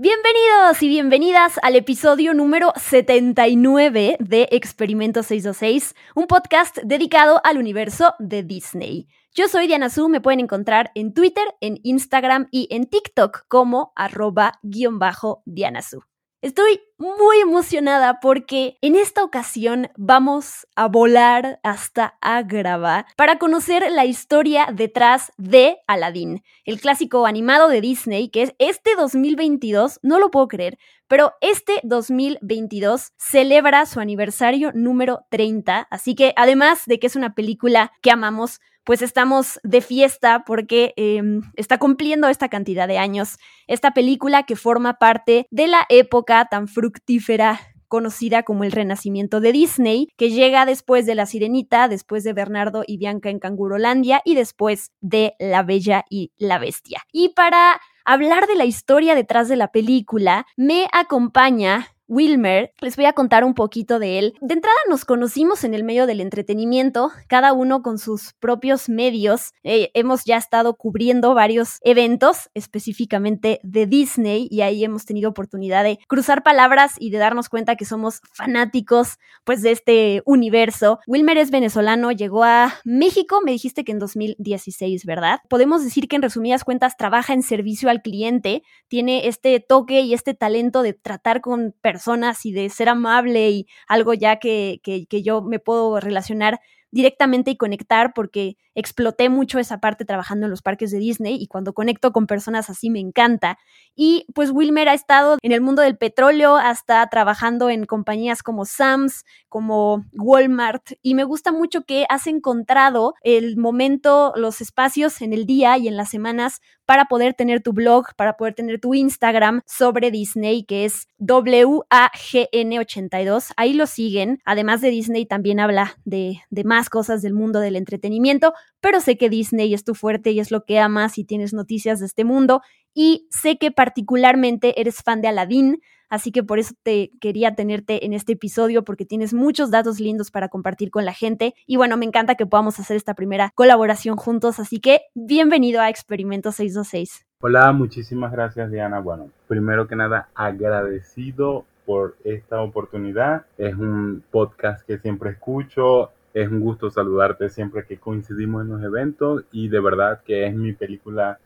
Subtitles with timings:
[0.00, 8.14] Bienvenidos y bienvenidas al episodio número 79 de Experimento 626, un podcast dedicado al universo
[8.20, 9.08] de Disney.
[9.34, 13.92] Yo soy Diana Su, me pueden encontrar en Twitter, en Instagram y en TikTok como
[13.96, 16.04] arroba guion bajo Diana Su.
[16.40, 24.04] Estoy muy emocionada porque en esta ocasión vamos a volar hasta Agrava para conocer la
[24.04, 30.30] historia detrás de Aladdin, el clásico animado de Disney que es este 2022, no lo
[30.30, 30.78] puedo creer,
[31.08, 37.34] pero este 2022 celebra su aniversario número 30, así que además de que es una
[37.34, 43.36] película que amamos, pues estamos de fiesta porque em, está cumpliendo esta cantidad de años.
[43.66, 49.52] Esta película que forma parte de la época tan fructífera conocida como el Renacimiento de
[49.52, 54.34] Disney, que llega después de La Sirenita, después de Bernardo y Bianca en Cangurolandia y
[54.34, 57.02] después de La Bella y la Bestia.
[57.12, 63.04] Y para hablar de la historia detrás de la película, me acompaña Wilmer, les voy
[63.04, 64.34] a contar un poquito de él.
[64.40, 69.52] De entrada nos conocimos en el medio del entretenimiento, cada uno con sus propios medios.
[69.62, 75.84] Eh, hemos ya estado cubriendo varios eventos, específicamente de Disney, y ahí hemos tenido oportunidad
[75.84, 81.00] de cruzar palabras y de darnos cuenta que somos fanáticos pues de este universo.
[81.06, 85.40] Wilmer es venezolano, llegó a México, me dijiste que en 2016, ¿verdad?
[85.50, 90.14] Podemos decir que en resumidas cuentas trabaja en servicio al cliente, tiene este toque y
[90.14, 94.80] este talento de tratar con personas personas y de ser amable y algo ya que,
[94.84, 96.60] que, que yo me puedo relacionar
[96.90, 101.46] directamente y conectar porque exploté mucho esa parte trabajando en los parques de Disney y
[101.46, 103.58] cuando conecto con personas así me encanta.
[103.94, 108.64] Y pues Wilmer ha estado en el mundo del petróleo, hasta trabajando en compañías como
[108.64, 115.32] Sams, como Walmart y me gusta mucho que has encontrado el momento, los espacios en
[115.32, 118.94] el día y en las semanas para poder tener tu blog, para poder tener tu
[118.94, 123.52] Instagram sobre Disney, que es WAGN82.
[123.58, 124.40] Ahí lo siguen.
[124.46, 129.18] Además de Disney, también habla de, de más cosas del mundo del entretenimiento, pero sé
[129.18, 132.24] que Disney es tu fuerte y es lo que amas y tienes noticias de este
[132.24, 132.62] mundo.
[133.00, 138.04] Y sé que particularmente eres fan de Aladdin, así que por eso te quería tenerte
[138.04, 141.96] en este episodio porque tienes muchos datos lindos para compartir con la gente y bueno,
[141.96, 147.24] me encanta que podamos hacer esta primera colaboración juntos, así que bienvenido a Experimento 626.
[147.40, 148.98] Hola, muchísimas gracias Diana.
[148.98, 153.46] Bueno, primero que nada, agradecido por esta oportunidad.
[153.58, 156.10] Es un podcast que siempre escucho.
[156.34, 160.54] Es un gusto saludarte siempre que coincidimos en los eventos y de verdad que es
[160.54, 161.38] mi película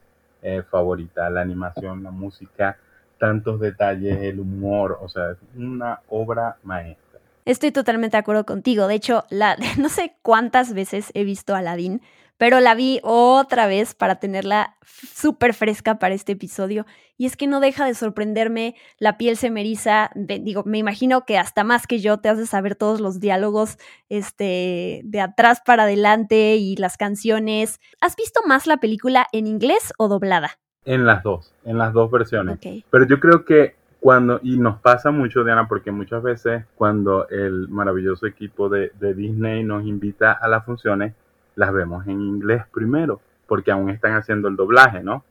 [0.43, 2.77] eh, favorita, la animación, la música
[3.23, 7.21] tantos detalles, el humor, o sea, es una obra maestra.
[7.45, 8.89] Estoy totalmente de acuerdo contigo.
[8.89, 12.03] De hecho, la, no sé cuántas veces he visto a Aladdin,
[12.43, 16.87] pero la vi otra vez para tenerla súper fresca para este episodio.
[17.17, 21.25] Y es que no deja de sorprenderme, la piel se me eriza, digo, me imagino
[21.25, 25.85] que hasta más que yo te hace saber todos los diálogos este, de atrás para
[25.85, 27.79] adelante y las canciones.
[28.01, 30.59] ¿Has visto más la película en inglés o doblada?
[30.85, 32.59] En las dos, en las dos versiones.
[32.91, 37.69] Pero yo creo que cuando, y nos pasa mucho, Diana, porque muchas veces cuando el
[37.69, 41.15] maravilloso equipo de, de, Disney nos invita a las funciones,
[41.55, 45.25] las vemos en inglés primero, porque aún están haciendo el doblaje, ¿no?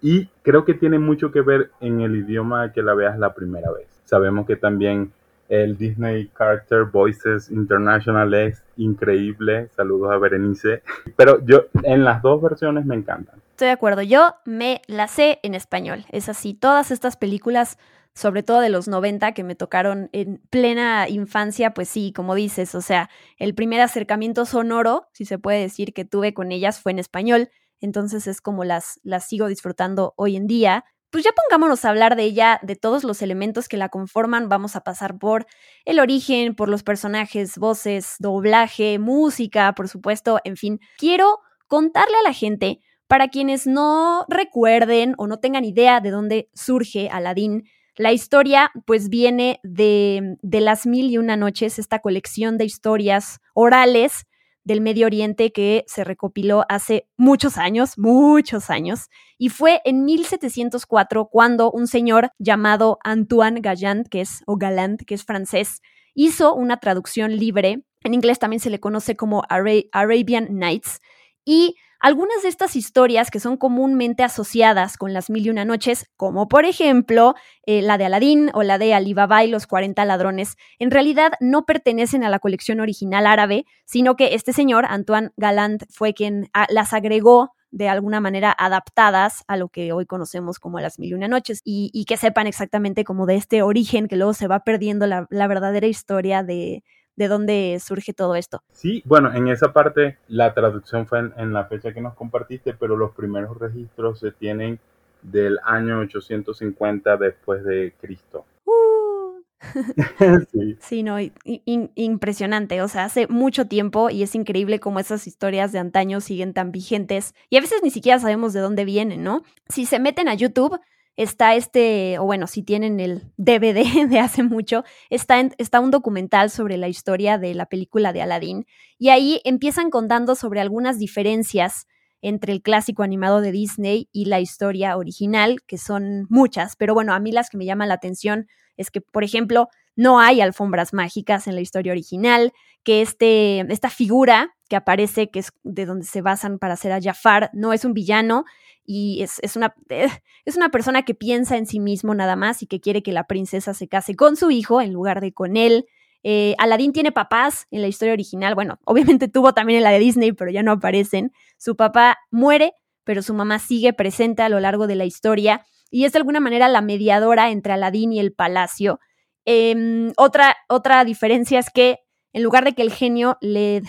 [0.00, 3.70] Y creo que tiene mucho que ver en el idioma que la veas la primera
[3.70, 3.86] vez.
[4.04, 5.12] Sabemos que también
[5.48, 9.68] el Disney Character Voices International es increíble.
[9.76, 10.82] Saludos a Berenice.
[11.14, 13.36] Pero yo en las dos versiones me encantan.
[13.50, 14.00] Estoy de acuerdo.
[14.02, 16.04] Yo me la sé en español.
[16.10, 16.54] Es así.
[16.54, 17.78] Todas estas películas,
[18.14, 22.74] sobre todo de los 90, que me tocaron en plena infancia, pues sí, como dices,
[22.74, 26.92] o sea, el primer acercamiento sonoro, si se puede decir, que tuve con ellas fue
[26.92, 27.50] en español.
[27.80, 32.16] Entonces es como las, las sigo disfrutando hoy en día pues ya pongámonos a hablar
[32.16, 34.48] de ella, de todos los elementos que la conforman.
[34.48, 35.46] Vamos a pasar por
[35.84, 40.80] el origen, por los personajes, voces, doblaje, música, por supuesto, en fin.
[40.96, 46.48] Quiero contarle a la gente, para quienes no recuerden o no tengan idea de dónde
[46.54, 47.64] surge Aladdin,
[47.96, 53.40] la historia pues viene de, de Las Mil y Una Noches, esta colección de historias
[53.54, 54.26] orales
[54.64, 59.08] del Medio Oriente que se recopiló hace muchos años, muchos años,
[59.38, 65.14] y fue en 1704 cuando un señor llamado Antoine Galland, que es, o Galland, que
[65.14, 65.80] es francés,
[66.14, 71.00] hizo una traducción libre, en inglés también se le conoce como Arabian Nights,
[71.44, 76.10] y algunas de estas historias que son comúnmente asociadas con las mil y una noches,
[76.16, 80.56] como por ejemplo eh, la de Aladín o la de Alibaba y los 40 ladrones,
[80.80, 85.84] en realidad no pertenecen a la colección original árabe, sino que este señor, Antoine Galland,
[85.90, 90.80] fue quien ah, las agregó de alguna manera adaptadas a lo que hoy conocemos como
[90.80, 94.34] las mil y una noches y, que sepan exactamente como de este origen que luego
[94.34, 96.82] se va perdiendo la verdadera historia de,
[97.16, 98.62] de dónde surge todo esto.
[98.72, 102.96] Sí, bueno, en esa parte la traducción fue en, la fecha que nos compartiste, pero
[102.96, 104.78] los primeros registros se tienen
[105.22, 108.44] del año 850 después de Cristo.
[108.64, 109.42] Uh.
[110.80, 111.02] sí.
[111.02, 112.82] no, impresionante.
[112.82, 116.72] O sea, hace mucho tiempo y es increíble cómo esas historias de antaño siguen tan
[116.72, 119.42] vigentes y a veces ni siquiera sabemos de dónde vienen, ¿no?
[119.68, 120.78] Si se meten a YouTube,
[121.16, 126.50] está este, o bueno, si tienen el DVD de hace mucho, está, está un documental
[126.50, 128.66] sobre la historia de la película de Aladdin
[128.98, 131.86] y ahí empiezan contando sobre algunas diferencias
[132.22, 137.12] entre el clásico animado de Disney y la historia original, que son muchas, pero bueno,
[137.14, 140.94] a mí las que me llaman la atención es que, por ejemplo, no hay alfombras
[140.94, 142.52] mágicas en la historia original,
[142.84, 146.98] que este, esta figura que aparece, que es de donde se basan para hacer a
[147.02, 148.46] Jafar, no es un villano
[148.86, 150.08] y es, una, eh,
[150.46, 153.26] es una persona que piensa en sí mismo nada más y que quiere que la
[153.26, 155.84] princesa se case con su hijo en lugar de con él.
[156.22, 159.98] Eh, Aladín tiene papás en la historia original, bueno, obviamente tuvo también en la de
[159.98, 161.32] Disney, pero ya no aparecen.
[161.58, 162.72] Su papá muere,
[163.04, 166.40] pero su mamá sigue presente a lo largo de la historia y es de alguna
[166.40, 169.00] manera la mediadora entre Aladín y el palacio.
[169.44, 171.98] Em, otra, otra diferencia es que
[172.32, 173.82] en lugar de que el genio le,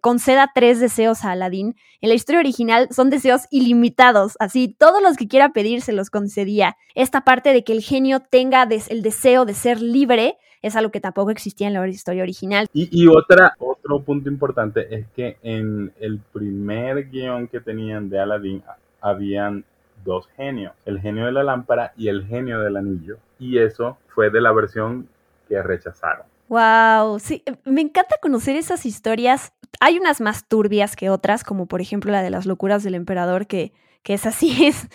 [0.00, 5.16] conceda tres deseos a Aladín, en la historia original son deseos ilimitados, así todos los
[5.16, 6.76] que quiera pedir se los concedía.
[6.94, 11.00] Esta parte de que el genio tenga el deseo de ser libre es algo que
[11.00, 12.68] tampoco existía en la historia original.
[12.72, 18.62] Y, otra, otro punto importante es que en el primer guion que tenían de Aladín
[19.02, 19.64] habían
[20.04, 23.18] dos genios, el genio de la lámpara y el genio del anillo.
[23.38, 25.06] Y eso fue de la versión
[25.48, 26.33] que rechazaron.
[26.54, 29.52] Wow, sí, eh, me encanta conocer esas historias.
[29.80, 33.48] Hay unas más turbias que otras, como por ejemplo la de las locuras del emperador,
[33.48, 33.72] que,
[34.04, 34.86] que es así, es,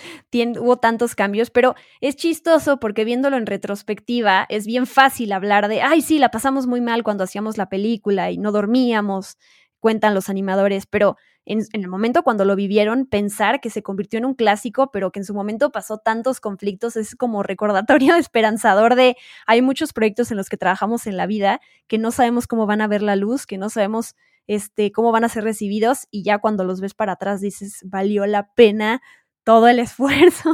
[0.57, 5.81] hubo tantos cambios, pero es chistoso porque viéndolo en retrospectiva es bien fácil hablar de,
[5.81, 9.37] ay, sí, la pasamos muy mal cuando hacíamos la película y no dormíamos,
[9.81, 11.17] cuentan los animadores, pero
[11.49, 15.19] en, el momento cuando lo vivieron, pensar que se convirtió en un clásico, pero que
[15.19, 19.17] en su momento pasó tantos conflictos, es como recordatorio esperanzador de
[19.47, 22.81] hay muchos proyectos en los que trabajamos en la vida que no sabemos cómo van
[22.81, 24.15] a ver la luz, que no sabemos
[24.45, 28.27] este, cómo van a ser recibidos y ya cuando los ves para atrás dices, valió
[28.27, 29.01] la pena
[29.43, 30.53] todo el esfuerzo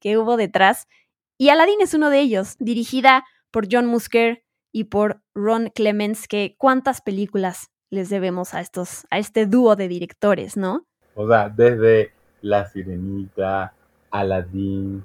[0.00, 0.88] que hubo detrás.
[1.36, 4.42] Y Aladdin es uno de ellos, dirigida por John Musker
[4.72, 9.88] y por Ron Clements, que cuántas películas les debemos a estos, a este dúo de
[9.88, 10.86] directores, ¿no?
[11.14, 13.74] O sea, desde La Sirenita,
[14.10, 15.04] Aladdin,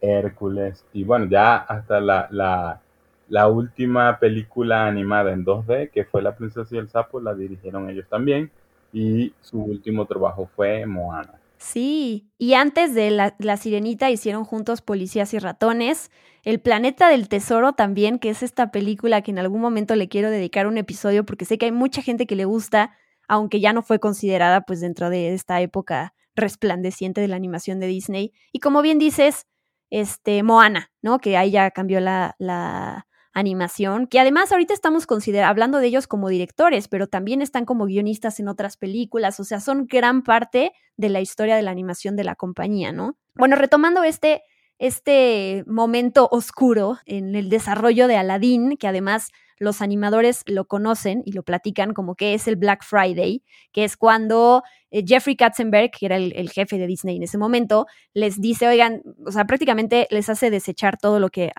[0.00, 2.80] Hércules, y bueno, ya hasta la, la,
[3.28, 7.88] la última película animada en 2D, que fue La Princesa y el Sapo, la dirigieron
[7.88, 8.50] ellos también,
[8.92, 11.34] y su último trabajo fue Moana.
[11.58, 16.10] Sí, y antes de la, la, Sirenita hicieron juntos Policías y Ratones,
[16.44, 20.30] El Planeta del Tesoro también, que es esta película que en algún momento le quiero
[20.30, 22.96] dedicar un episodio porque sé que hay mucha gente que le gusta,
[23.26, 27.88] aunque ya no fue considerada pues dentro de esta época resplandeciente de la animación de
[27.88, 28.32] Disney.
[28.52, 29.46] Y como bien dices,
[29.90, 31.18] este Moana, ¿no?
[31.18, 33.07] Que ahí ya cambió la, la
[33.38, 35.06] animación, que además ahorita estamos
[35.44, 39.60] hablando de ellos como directores, pero también están como guionistas en otras películas, o sea,
[39.60, 43.16] son gran parte de la historia de la animación de la compañía, ¿no?
[43.34, 44.42] Bueno, retomando este,
[44.78, 51.32] este momento oscuro en el desarrollo de Aladdin, que además los animadores lo conocen y
[51.32, 53.42] lo platican como que es el Black Friday,
[53.72, 57.86] que es cuando eh, Jeffrey Katzenberg, que era el, jefe de Disney en ese momento,
[58.14, 61.52] les dice, oigan, o sea, prácticamente les hace desechar todo lo que,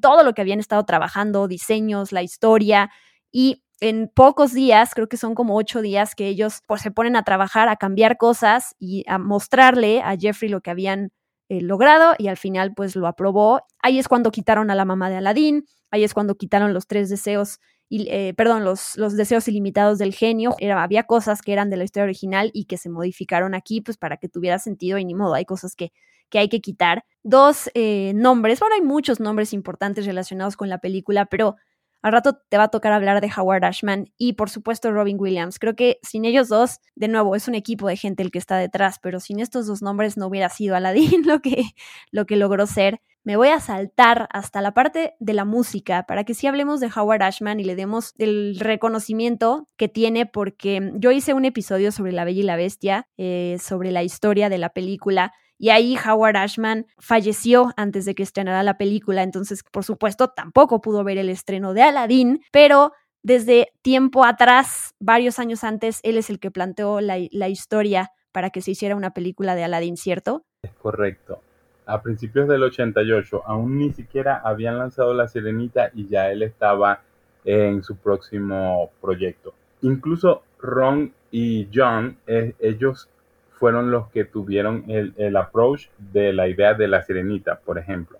[0.00, 2.90] todo lo que habían estado trabajando, diseños, la historia,
[3.30, 7.16] y en pocos días, creo que son como ocho días, que ellos pues se ponen
[7.16, 11.10] a trabajar, a cambiar cosas y a mostrarle a Jeffrey lo que habían
[11.48, 13.62] eh, logrado y al final pues lo aprobó.
[13.80, 17.08] Ahí es cuando quitaron a la mamá de Aladdin, ahí es cuando quitaron los tres
[17.08, 20.56] deseos, y, eh, perdón, los, los, deseos ilimitados del genio.
[20.74, 24.16] Había cosas que eran de la historia original y que se modificaron aquí pues para
[24.16, 25.92] que tuviera sentido y ni modo, hay cosas que,
[26.30, 27.04] que hay que quitar.
[27.22, 31.56] Dos eh, nombres, bueno, hay muchos nombres importantes relacionados con la película, pero
[32.04, 35.58] Al rato te va a tocar hablar de Howard Ashman y por supuesto Robin Williams.
[35.58, 38.58] Creo que sin ellos dos, de nuevo, es un equipo de gente el que está
[38.58, 41.64] detrás, pero sin estos dos nombres no hubiera sido Aladdin lo que,
[42.10, 43.00] lo que logró ser.
[43.22, 46.90] Me voy a saltar hasta la parte de la música para que sí hablemos de
[46.94, 52.12] Howard Ashman y le demos el reconocimiento que tiene porque yo hice un episodio sobre
[52.12, 56.36] La Bella y la Bestia, eh, sobre la historia de la película y ahí Howard
[56.36, 61.28] Ashman falleció antes de que estrenara la película, entonces por supuesto tampoco pudo ver el
[61.28, 62.92] estreno de Aladdin, pero
[63.24, 67.16] desde tiempo atrás, varios años antes, él es el que planteó la,
[67.48, 70.44] historia para que se hiciera una película de Aladdin, ¿cierto?
[70.62, 71.40] Es correcto.
[71.86, 77.00] A principios del 88 aún ni siquiera habían lanzado La Sirenita y ya él estaba
[77.46, 79.54] en su próximo proyecto.
[79.80, 83.08] Incluso Ron y John, eh, ellos
[83.54, 88.18] fueron los que tuvieron el, el, approach de la idea de la sirenita, por ejemplo.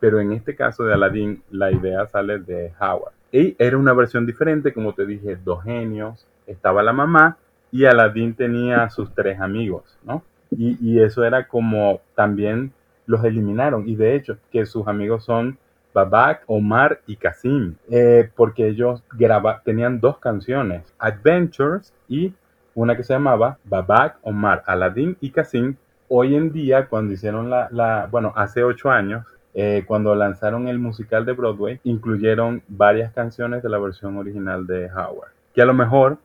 [0.00, 3.12] Pero en este caso de Aladdin, la idea sale de Howard.
[3.32, 7.38] Y era una versión diferente, como te dije, dos genios, estaba la mamá
[7.72, 10.22] y Aladdin tenía sus tres amigos, ¿no?
[10.50, 12.72] Y, y eso era como también
[13.06, 13.88] los eliminaron.
[13.88, 15.58] Y de hecho, que sus amigos son
[15.94, 22.34] Babak, Omar y Kasim, eh, porque ellos graba, tenían dos canciones, Adventures y
[22.74, 25.76] una que se llamaba Babak, Omar, Aladdin y Kasim.
[26.08, 30.80] Hoy en día, cuando hicieron la, la bueno, hace ocho años, eh, cuando lanzaron el
[30.80, 35.74] musical de Broadway, incluyeron varias canciones de la versión original de Howard, que a lo
[35.74, 36.18] mejor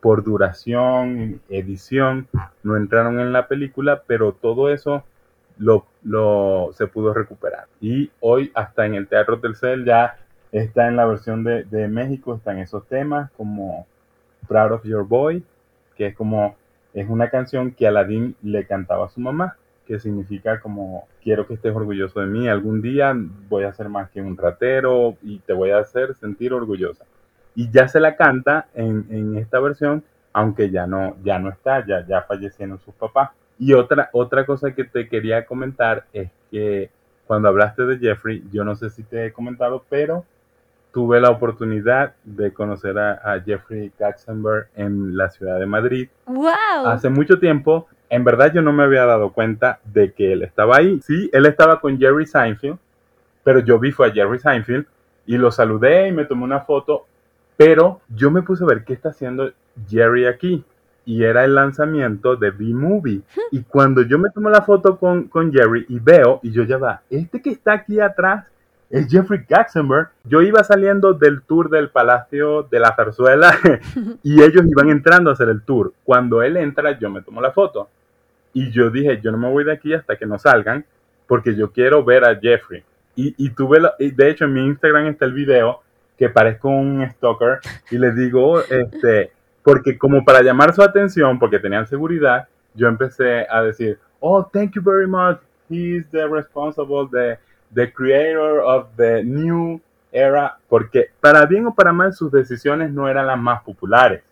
[0.00, 2.28] por duración, edición,
[2.62, 5.02] no entraron en la película, pero todo eso
[5.58, 7.66] lo, lo, se pudo recuperar.
[7.80, 10.16] Y hoy hasta en el Teatro Telcel ya
[10.52, 13.88] está en la versión de, de México, están esos temas como
[14.46, 15.42] Proud of Your Boy,
[15.98, 16.56] que es como,
[16.94, 21.54] es una canción que Aladdin le cantaba a su mamá, que significa como, quiero que
[21.54, 23.14] estés orgulloso de mí, algún día
[23.48, 27.04] voy a ser más que un ratero y te voy a hacer sentir orgullosa.
[27.54, 31.84] Y ya se la canta en, en esta versión, aunque ya no, ya no está,
[31.84, 33.30] ya, ya fallecieron sus papás.
[33.58, 36.90] Y otra, otra cosa que te quería comentar es que
[37.26, 40.24] cuando hablaste de Jeffrey, yo no sé si te he comentado, pero
[40.98, 46.08] tuve la oportunidad de conocer a, Jeffrey Katzenberg en la ciudad de Madrid.
[46.26, 46.86] ¡Wow!
[46.86, 50.78] Hace mucho tiempo, en verdad yo no me había dado cuenta de que él estaba
[50.78, 51.00] ahí.
[51.06, 52.78] Sí, él estaba con Jerry Seinfeld,
[53.44, 54.86] pero yo vi fue a Jerry Seinfeld
[55.24, 57.06] y lo saludé y me tomé una foto,
[57.56, 59.52] pero yo me puse a ver qué está haciendo
[59.88, 60.64] Jerry aquí.
[61.04, 63.22] Y era el lanzamiento de B-Movie.
[63.52, 66.76] Y cuando yo me tomo la foto con, con Jerry y veo, y yo ya
[66.76, 68.50] va, este que está aquí atrás
[68.90, 70.08] Jeffrey Katzenberg.
[70.24, 73.54] Yo iba saliendo del tour del Palacio de la Zarzuela
[74.22, 75.92] y ellos iban entrando a hacer el tour.
[76.04, 77.88] Cuando él entra, yo me tomo la foto.
[78.52, 80.84] Y yo dije, yo no me voy de aquí hasta que no salgan,
[81.26, 82.82] porque yo quiero ver a Jeffrey.
[83.14, 85.82] Y, y tuve, y de hecho en mi Instagram está el video
[86.16, 89.30] que parezco un stalker y les digo, este,
[89.62, 94.72] porque como para llamar su atención, porque tenían seguridad, yo empecé a decir, oh, thank
[94.72, 97.38] you very much, he's the responsible de
[97.74, 99.80] the creator of the new
[100.12, 104.22] era, porque para bien o para mal sus decisiones no eran las más populares.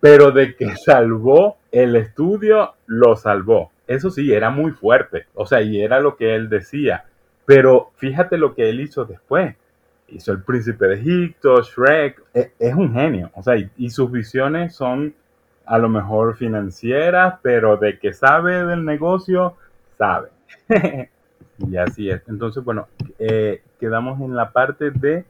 [0.00, 3.70] Pero de que salvó el estudio, lo salvó.
[3.86, 5.26] Eso sí, era muy fuerte.
[5.34, 7.04] O sea, y era lo que él decía.
[7.46, 9.56] Pero fíjate lo que él hizo después.
[10.08, 12.22] Hizo El Príncipe de Egipto, Shrek.
[12.34, 13.30] E, es, un genio.
[13.34, 15.14] O sea, y sus visiones son
[15.68, 19.54] a lo mejor financieras, pero de que sabe del negocio,
[19.98, 20.28] sabe.
[21.58, 22.22] Y así es.
[22.28, 22.88] Entonces, bueno,
[23.18, 25.24] eh, quedamos en la parte de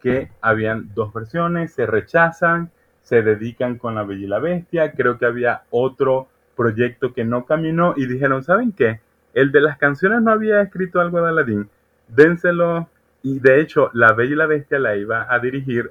[0.00, 2.70] que habían dos versiones, se rechazan,
[3.02, 4.92] se dedican con la Bella y la Bestia.
[4.92, 9.00] Creo que había otro proyecto que no caminó y dijeron, ¿saben qué?
[9.34, 11.68] El de las canciones no había escrito algo de Aladdin,
[12.08, 12.88] dénselo.
[13.22, 15.90] Y de hecho, la Bella y la Bestia la iba a dirigir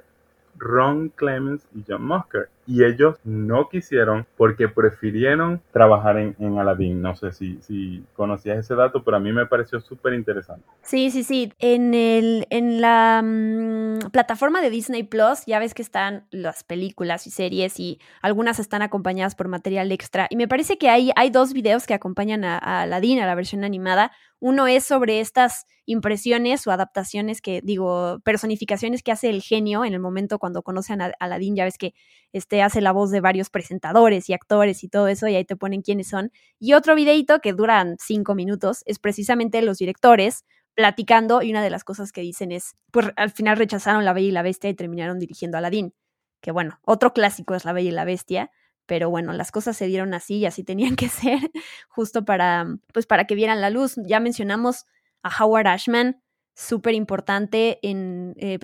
[0.58, 2.48] Ron Clemens y John Musker.
[2.66, 7.00] Y ellos no quisieron porque prefirieron trabajar en, Aladdin.
[7.00, 10.64] No sé si, si conocías ese dato, pero a mí me pareció súper interesante.
[10.82, 11.52] Sí, sí, sí.
[11.60, 17.28] En, el, en la mm, plataforma de Disney Plus ya ves que están las películas
[17.28, 20.26] y series y algunas están acompañadas por material extra.
[20.28, 23.62] Y me parece que hay, hay dos videos que acompañan a Aladdin, a la versión
[23.62, 24.10] animada.
[24.46, 29.92] Uno es sobre estas impresiones o adaptaciones que, digo, personificaciones que hace el genio en
[29.92, 31.56] el momento cuando conocen a Aladdin.
[31.56, 31.94] Ya ves que
[32.32, 35.56] este hace la voz de varios presentadores y actores y todo eso, y ahí te
[35.56, 36.30] ponen quiénes son.
[36.60, 40.44] Y otro videito que duran cinco minutos es precisamente los directores
[40.76, 44.28] platicando, y una de las cosas que dicen es, pues al final rechazaron La Bella
[44.28, 45.92] y la Bestia y terminaron dirigiendo a Aladdin.
[46.40, 48.52] Que bueno, otro clásico es La Bella y la Bestia,
[48.86, 51.50] pero bueno, las cosas se dieron así y así tenían que ser,
[51.88, 53.96] justo para, pues para que vieran la luz.
[54.06, 54.86] Ya mencionamos
[55.22, 56.22] a Howard Ashman,
[56.54, 58.58] súper importante eh,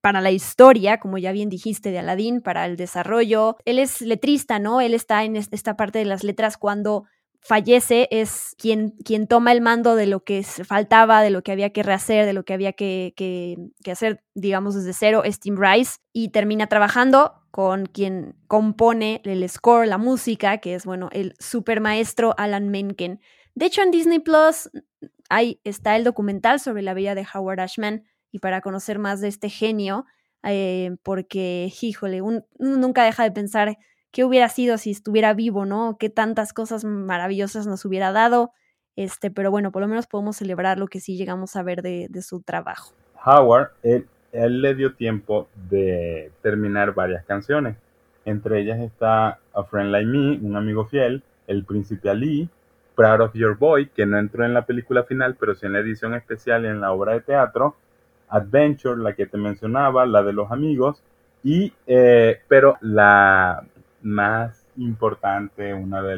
[0.00, 3.56] para la historia, como ya bien dijiste, de Aladdin, para el desarrollo.
[3.64, 4.80] Él es letrista, ¿no?
[4.80, 7.04] Él está en esta parte de las letras cuando
[7.40, 11.70] fallece, es quien, quien toma el mando de lo que faltaba, de lo que había
[11.70, 15.56] que rehacer, de lo que había que, que, que hacer, digamos, desde cero, es Tim
[15.56, 21.32] Rice, y termina trabajando con quien compone el score, la música, que es, bueno, el
[21.38, 23.18] super maestro Alan Menken.
[23.54, 24.68] De hecho, en Disney Plus
[25.30, 29.28] ahí está el documental sobre la vida de Howard Ashman y para conocer más de
[29.28, 30.04] este genio,
[30.42, 33.78] eh, porque, híjole, uno nunca deja de pensar
[34.10, 35.96] qué hubiera sido si estuviera vivo, ¿no?
[35.98, 38.52] Qué tantas cosas maravillosas nos hubiera dado.
[38.96, 42.10] Este, pero bueno, por lo menos podemos celebrar lo que sí llegamos a ver de,
[42.20, 42.92] su trabajo.
[43.24, 47.76] Howard, él, él, le dio tiempo de terminar varias canciones.
[48.24, 52.48] Entre ellas está A Friend Like Me, Un Amigo Fiel, El Príncipe Ali,
[52.94, 55.80] Proud of Your Boy, que no entró en la película final, pero sí en la
[55.80, 57.76] edición especial y en la obra de teatro,
[58.28, 61.02] Adventure, la que te mencionaba, la de los amigos,
[61.44, 63.62] y, eh, pero la
[64.02, 66.16] más importante, una de,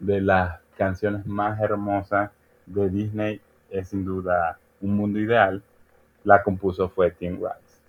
[0.00, 2.30] de las canciones más hermosas
[2.66, 5.62] de Disney es sin duda Un Mundo Ideal,
[6.24, 7.80] la compuso fue Tim Rice,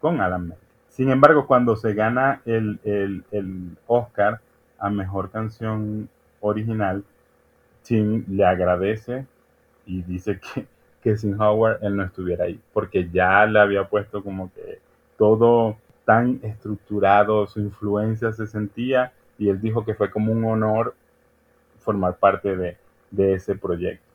[0.00, 0.68] con Alan Menken.
[0.88, 4.40] Sin embargo, cuando se gana el, el, el Oscar
[4.78, 6.08] a Mejor Canción
[6.40, 7.04] Original,
[7.82, 9.26] Tim le agradece
[9.86, 10.66] y dice que,
[11.02, 14.80] que sin Howard él no estuviera ahí, porque ya le había puesto como que
[15.16, 20.94] todo tan estructurado, su influencia se sentía y él dijo que fue como un honor
[21.78, 22.76] formar parte de,
[23.10, 24.09] de ese proyecto.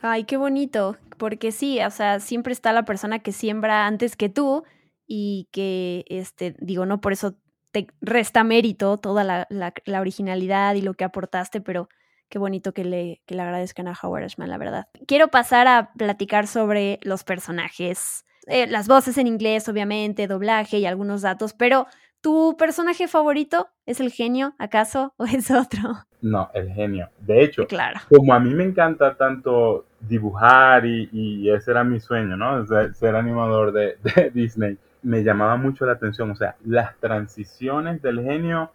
[0.00, 4.28] Ay, qué bonito, porque sí, o sea, siempre está la persona que siembra antes que
[4.28, 4.64] tú
[5.06, 7.36] y que, este, digo, no por eso
[7.72, 11.88] te resta mérito toda la, la originalidad y lo que aportaste, pero
[12.28, 14.88] qué bonito que le, que le agradezcan a Howard Ashman, la verdad.
[15.06, 20.86] Quiero pasar a platicar sobre los personajes, eh, las voces en inglés, obviamente, doblaje y
[20.86, 21.86] algunos datos, pero
[22.24, 26.06] ¿tu personaje favorito es el genio, acaso, o es otro?
[26.22, 27.10] No, el genio.
[27.20, 28.00] De hecho, claro.
[28.08, 32.66] como a mí me encanta tanto dibujar y, ese era mi sueño, ¿no?
[32.94, 36.30] Ser, animador de, de Disney, me llamaba mucho la atención.
[36.30, 38.70] O sea, las transiciones del genio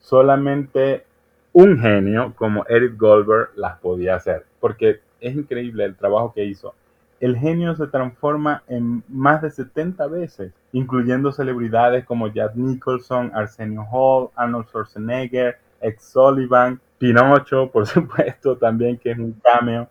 [0.00, 1.04] solamente
[1.52, 6.74] un genio como Eric Goldberg las podía hacer, porque es increíble el trabajo que hizo.
[7.20, 13.84] El genio se transforma en más de 70 veces, incluyendo celebridades como Jack Nicholson, Arsenio
[13.90, 19.88] Hall, Arnold Schwarzenegger, Ex Sullivan, Pinocho, por supuesto, también que es un cameo.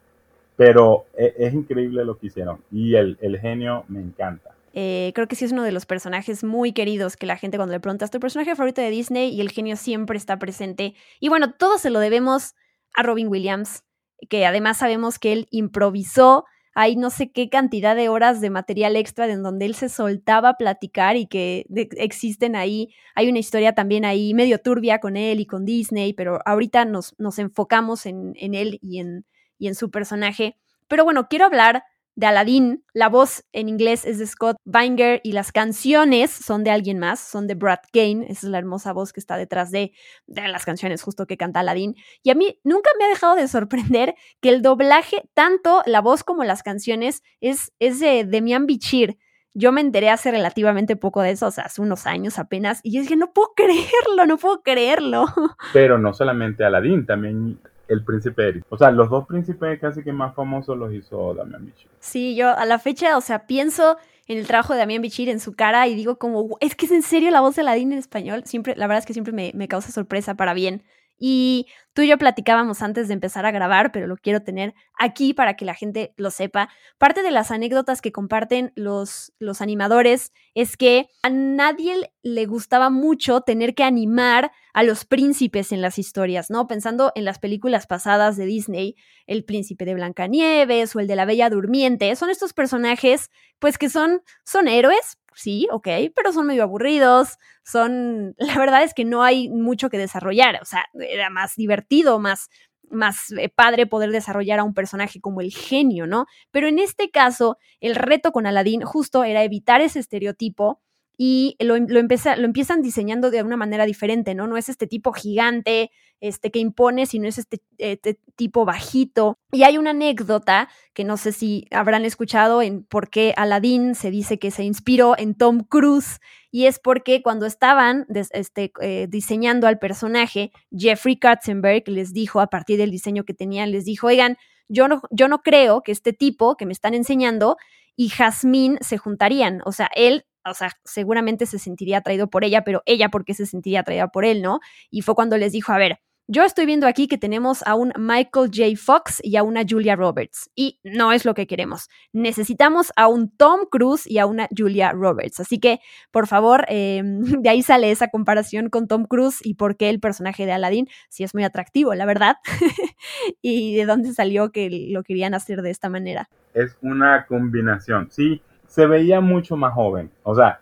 [0.55, 4.51] Pero e, es, increíble lo que hicieron y el, el genio me encanta.
[4.79, 7.73] Eh, creo que sí es uno de los personajes muy queridos que la gente cuando
[7.73, 10.93] le preguntas tu personaje favorito de Disney y el genio siempre está presente.
[11.19, 12.53] Y bueno, todo se lo debemos
[12.93, 13.83] a Robin Williams,
[14.29, 16.45] que además sabemos que él improvisó.
[16.79, 20.49] Hay no sé qué cantidad de horas de material extra en donde él se soltaba
[20.49, 21.65] a platicar y que
[21.97, 22.93] existen ahí.
[23.15, 27.15] Hay una historia también ahí medio turbia con él y con Disney, pero ahorita nos,
[27.17, 29.25] nos enfocamos en, en él y en,
[29.57, 30.55] y en su personaje.
[30.87, 31.83] Pero bueno, quiero hablar
[32.17, 32.83] de Aladdin.
[32.93, 37.19] La voz en inglés es de Scott Binger y las canciones son de alguien más,
[37.19, 38.25] son de Brad Kane.
[38.27, 39.93] Esa es la hermosa voz que está detrás de,
[40.25, 41.95] las canciones justo que canta Aladdin.
[42.23, 46.23] Y a mí nunca me ha dejado de sorprender que el doblaje, tanto la voz
[46.23, 49.19] como las canciones, es, es de Demian Bichir.
[49.53, 52.93] Yo me enteré hace relativamente poco de eso, o sea, hace unos años apenas, y
[52.93, 55.25] yo dije, no puedo creerlo, no puedo creerlo.
[55.73, 58.65] Pero no solamente Aladdin, también el príncipe Eric.
[58.69, 61.89] O sea, los dos príncipes casi que más famosos los hizo Damián Bichir.
[61.99, 63.97] Sí, yo a la fecha, o sea, pienso
[64.27, 66.91] en el trabajo de Damián Bichir en su cara y digo como, es que es
[66.91, 68.43] en serio la voz de Aladdin en español.
[68.45, 70.83] Siempre, la verdad es que siempre me, me causa sorpresa para bien.
[71.17, 75.33] Y tú y yo platicábamos antes de empezar a grabar, pero lo quiero tener aquí
[75.33, 76.69] para que la gente lo sepa.
[76.97, 82.89] Parte de las anécdotas que comparten los, los animadores es que a nadie le gustaba
[82.89, 86.67] mucho tener que animar a los príncipes en las historias, ¿no?
[86.67, 91.25] Pensando en las películas pasadas de Disney, el príncipe de Blancanieves o el de la
[91.25, 96.63] Bella Durmiente, son estos personajes pues que son, son héroes, sí, ok, pero son medio
[96.63, 101.55] aburridos, son, la verdad es que no hay mucho que desarrollar, o sea, era más
[101.55, 102.49] divertido, más,
[102.89, 106.25] más eh, padre poder desarrollar a un personaje como el genio, ¿no?
[106.51, 110.81] Pero en este caso, el reto con Aladdin justo era evitar ese estereotipo
[111.17, 114.47] y lo, lo, lo empiezan diseñando de una manera diferente, ¿no?
[114.47, 119.37] No es este tipo gigante, este, que impone, sino es este, este, tipo bajito.
[119.51, 124.11] Y hay una anécdota que no sé si habrán escuchado en por qué Aladdin se
[124.11, 126.19] dice que se inspiró en Tom Cruise,
[126.51, 132.47] y es porque cuando estaban este, eh, diseñando al personaje, Jeffrey Katzenberg les dijo, a
[132.47, 134.37] partir del diseño que tenían, les dijo, oigan,
[134.69, 137.57] yo no, yo no creo que este tipo que me están enseñando
[137.95, 139.61] y Jazmín se juntarían.
[139.65, 143.33] O sea, él o sea, seguramente se sentiría atraído por ella, pero ella, ¿por qué
[143.33, 144.59] se sentiría atraída por él, no?
[144.89, 147.93] Y fue cuando les dijo, a ver, yo estoy viendo aquí que tenemos a un
[147.97, 148.75] Michael J.
[148.75, 151.87] Fox y a una Julia Roberts, y no es lo que queremos.
[152.11, 155.39] Necesitamos a un Tom Cruise y a una Julia Roberts.
[155.39, 155.79] Así que,
[156.11, 160.01] por favor, em, de ahí sale esa comparación con Tom Cruise y por qué el
[160.01, 162.35] personaje de Aladdin sí es muy atractivo, la verdad.
[163.41, 166.27] y de dónde salió que lo querían hacer de esta manera.
[166.53, 170.11] Es una combinación, sí, se veía mucho más joven.
[170.23, 170.59] O sea,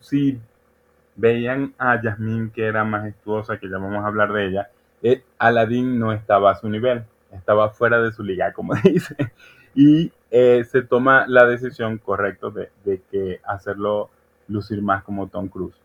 [0.00, 0.38] si
[1.16, 4.70] veían a Yasmín que era majestuosa, que ya vamos a hablar de ella,
[5.02, 9.16] eh, Aladdin no estaba a su nivel, estaba fuera de su liga, como dice.
[9.74, 14.10] Y eh, se toma la decisión correcta de, que hacerlo
[14.48, 15.76] lucir más como Tom Cruise.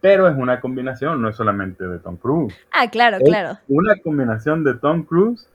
[0.00, 2.54] Pero es una combinación, no es solamente de Tom Cruise.
[2.70, 3.58] Ah, claro, claro.
[3.66, 5.48] Una combinación de Tom Cruise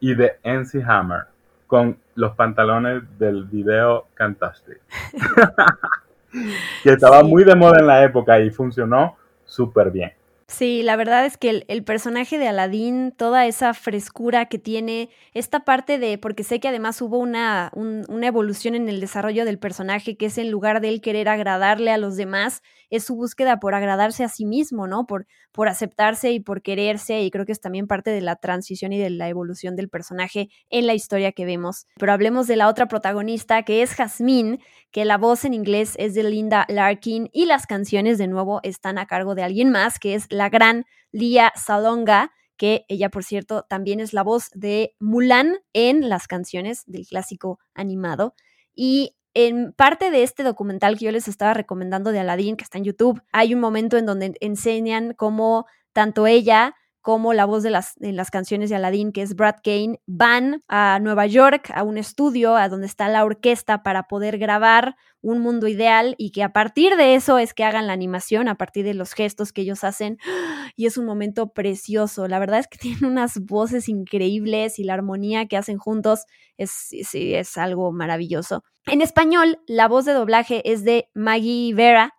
[0.00, 1.26] y de NC Hammer
[1.68, 4.80] con los pantalones del video Fantastic.
[6.82, 10.12] que estaba muy de moda en la época y funcionó súper bien.
[10.46, 15.64] Sí, la verdad es que el, personaje de Aladdin, toda esa frescura que tiene, esta
[15.64, 20.16] parte de, porque sé que además hubo una, una evolución en el desarrollo del personaje,
[20.16, 23.74] que es en lugar de él querer agradarle a los demás, es su búsqueda por
[23.74, 25.06] agradarse a sí mismo, ¿no?
[25.06, 28.92] Por, por aceptarse y por quererse, y creo que es también parte de la transición
[28.92, 31.86] y de la evolución del personaje en la historia que vemos.
[31.96, 34.58] Pero hablemos de la otra protagonista, que es Jasmine,
[34.90, 38.98] que la voz en inglés es de Linda Larkin y las canciones de nuevo están
[38.98, 43.64] a cargo de alguien más, que es la gran Lia Salonga, que ella, por cierto,
[43.68, 48.34] también es la voz de Mulan en las canciones del clásico animado.
[48.74, 52.78] Y en parte de este documental que yo les estaba recomendando de Aladdin, que está
[52.78, 57.68] en YouTube, hay un momento en donde enseñan cómo tanto ella como la voz de
[57.68, 61.98] las, las canciones de Aladdin, que es Brad Kane, van a Nueva York, a un
[61.98, 66.54] estudio, a donde está la orquesta para poder grabar un mundo ideal y que a
[66.54, 69.84] partir de eso es que hagan la animación, a partir de los gestos que ellos
[69.84, 70.16] hacen.
[70.76, 72.26] Y es un momento precioso.
[72.26, 76.24] La verdad es que tienen unas voces increíbles y la armonía que hacen juntos
[76.56, 78.64] es, es algo maravilloso.
[78.86, 82.13] En español, la voz de doblaje es de Maggie Vera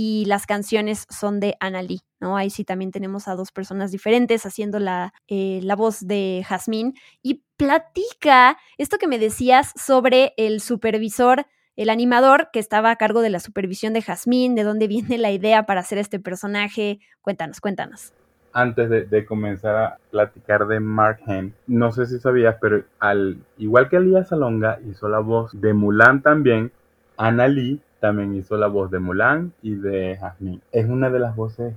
[0.00, 2.02] y las canciones son de Annalie.
[2.20, 2.36] ¿no?
[2.36, 6.94] Ahí sí también tenemos a dos personas diferentes haciendo la, eh, la voz de Jazmín
[7.20, 13.22] y platica esto que me decías sobre el supervisor, el animador que estaba a cargo
[13.22, 17.00] de la supervisión de Jazmín, de dónde viene la idea para hacer este personaje.
[17.20, 18.12] Cuéntanos, cuéntanos.
[18.52, 23.88] Antes de, comenzar a platicar de Mark Ham, no sé si sabías, pero al igual
[23.88, 26.70] que Alía Salonga hizo la voz de Mulan también,
[27.16, 30.60] Anna Lee también hizo la voz de Mulan y de Jasmine.
[30.72, 31.74] Es una de las voces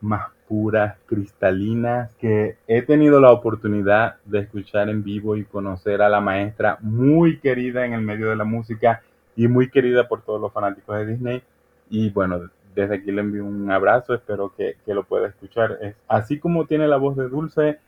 [0.00, 6.08] más puras, cristalinas, que he tenido la oportunidad de escuchar en vivo y conocer a
[6.08, 9.02] la maestra muy querida en el medio de la música
[9.36, 11.42] y muy querida por todos los fanáticos de Disney.
[11.88, 15.78] Y bueno, desde aquí le envío un abrazo, espero que, lo pueda escuchar.
[15.80, 17.78] Es, así como tiene la voz de Dulce,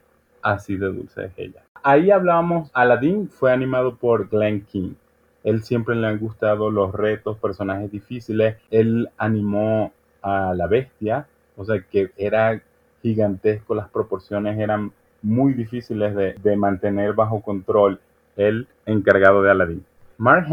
[0.41, 1.63] así de Dulce es ella.
[1.83, 4.93] Ahí hablábamos, Aladdin fue animado por Glenn King.
[5.43, 8.57] Él siempre le han gustado los retos, personajes difíciles.
[8.71, 11.27] Él animó a la bestia,
[11.57, 12.61] o sea que era
[13.01, 17.99] gigantesco, las proporciones eran muy difíciles de, mantener bajo control
[18.37, 19.85] el encargado de Aladdin.
[20.17, 20.47] Mark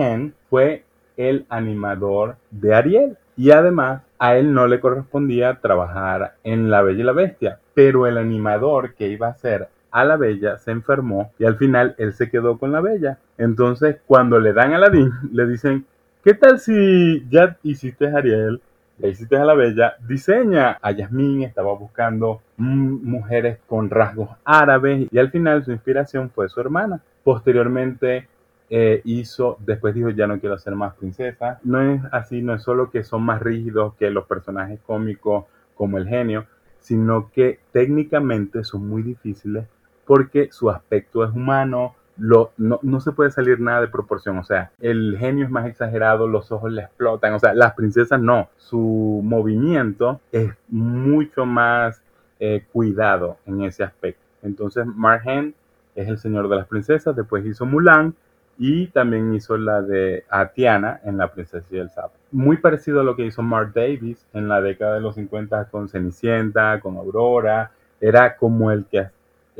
[0.48, 0.84] fue
[1.16, 7.00] el animador de Ariel y además a él no le correspondía trabajar en La Bella
[7.00, 11.32] y la Bestia, pero el animador que iba a ser a la Bella se enfermó
[11.38, 13.18] y al final él se quedó con la Bella.
[13.38, 15.86] Entonces cuando le dan a Aladdin le dicen,
[16.24, 18.60] ¿qué tal si ya hiciste Ariel?
[19.00, 25.18] le hiciste a la bella, diseña a Yasmín, estaba buscando mujeres con rasgos árabes y
[25.18, 27.00] al final su inspiración fue su hermana.
[27.24, 28.28] Posteriormente
[28.68, 31.60] eh, hizo, después dijo ya no quiero ser más princesa.
[31.64, 35.96] No es así, no es solo que son más rígidos que los personajes cómicos como
[35.96, 36.44] el genio,
[36.80, 39.64] sino que técnicamente son muy difíciles
[40.04, 44.38] porque su aspecto es humano, no, se puede salir nada de proporción.
[44.38, 47.32] O sea, el genio es más exagerado, los ojos le explotan.
[47.34, 48.48] O sea, las princesas no.
[48.56, 52.02] Su movimiento es mucho más
[52.38, 54.22] eh, cuidado en ese aspecto.
[54.42, 55.22] Entonces, Mark
[55.94, 57.16] es el señor de las princesas.
[57.16, 58.14] Después hizo Mulan
[58.58, 62.12] y también hizo la de Atiana en La princesa y el sapo.
[62.30, 65.88] Muy parecido a lo que hizo Mark Davis en la década de los 50 con
[65.88, 67.70] Cenicienta, con Aurora.
[68.00, 69.08] Era como el que,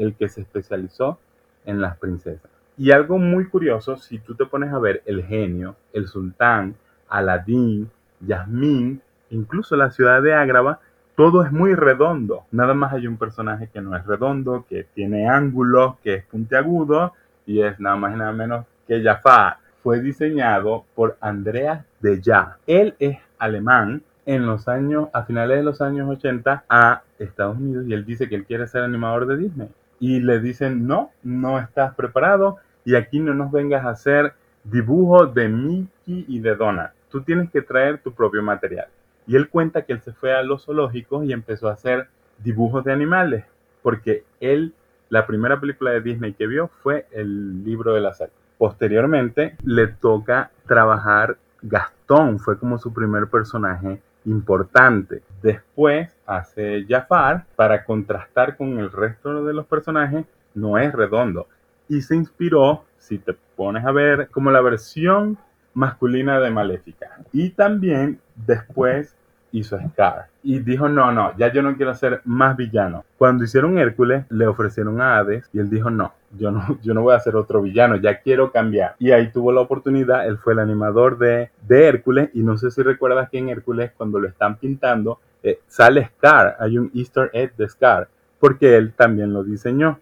[0.01, 1.19] el que se especializó
[1.65, 2.51] en las princesas.
[2.77, 6.75] Y algo muy curioso, si tú te pones a ver el genio, el sultán,
[7.09, 10.81] Aladín, Yasmín, incluso la ciudad de Ágrava,
[11.15, 12.45] todo es muy redondo.
[12.51, 17.13] Nada más hay un personaje que no es redondo, que tiene ángulos, que es puntiagudo,
[17.45, 19.59] y es nada más y nada menos que Jafar.
[19.83, 22.59] Fue diseñado por Andreas Deja.
[22.67, 27.85] Él es alemán en los años, a finales de los años 80 a Estados Unidos
[27.87, 29.69] y él dice que él quiere ser animador de Disney.
[30.01, 34.33] Y le dicen, no, no estás preparado y aquí no nos vengas a hacer
[34.65, 36.91] dibujos de Mickey y de Donald.
[37.11, 38.89] Tú tienes que traer tu propio material.
[39.27, 42.09] Y él cuenta que él se fue a los zoológicos y empezó a hacer
[42.39, 43.45] dibujos de animales,
[43.83, 44.75] porque él,
[45.09, 48.33] la primera película de Disney que vio fue el libro de la selva.
[48.59, 55.23] Posteriormente le toca trabajar Gastón, fue como su primer personaje importante.
[55.43, 61.47] Después hace Jafar para contrastar con el resto de los personajes, no es redondo.
[61.89, 65.39] Y se inspiró, si te pones a ver, como la versión
[65.75, 67.19] masculina de Maléfica.
[67.33, 69.17] Y también después
[69.53, 70.27] hizo Scar.
[70.43, 73.05] Y dijo, no, no, ya yo no quiero ser más villano.
[73.19, 77.03] Cuando hicieron Hércules, le ofrecieron a Hades y él dijo, no, yo no, yo no
[77.03, 78.95] voy a ser otro villano, ya quiero cambiar.
[78.99, 82.71] Y ahí tuvo la oportunidad, él fue el animador de, de Hércules y no sé
[82.71, 87.31] si recuerdas que en Hércules cuando lo están pintando eh, sale Scar, hay un easter
[87.33, 88.09] egg de Scar,
[88.39, 89.99] porque él también lo diseñó.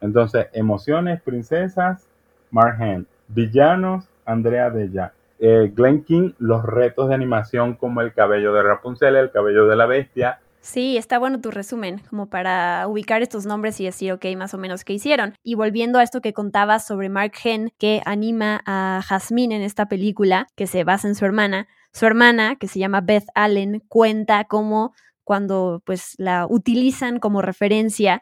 [0.00, 2.06] Entonces, emociones, princesas,
[2.50, 5.12] Margen, villanos, Andrea Della.
[5.44, 9.74] Eh, Glen King, los retos de animación como el cabello de Rapunzel, el cabello de
[9.74, 14.24] la bestia, Sí, está bueno tu resumen, como para ubicar estos nombres y decir, ok,
[14.36, 15.34] más o menos qué hicieron.
[15.42, 19.86] Y volviendo a esto que contabas sobre Mark Hen, que anima a Jasmine en esta
[19.86, 24.44] película, que se basa en su hermana, su hermana, que se llama Beth Allen, cuenta
[24.44, 24.94] cómo
[25.32, 28.20] cuando pues la utilizan como referencia.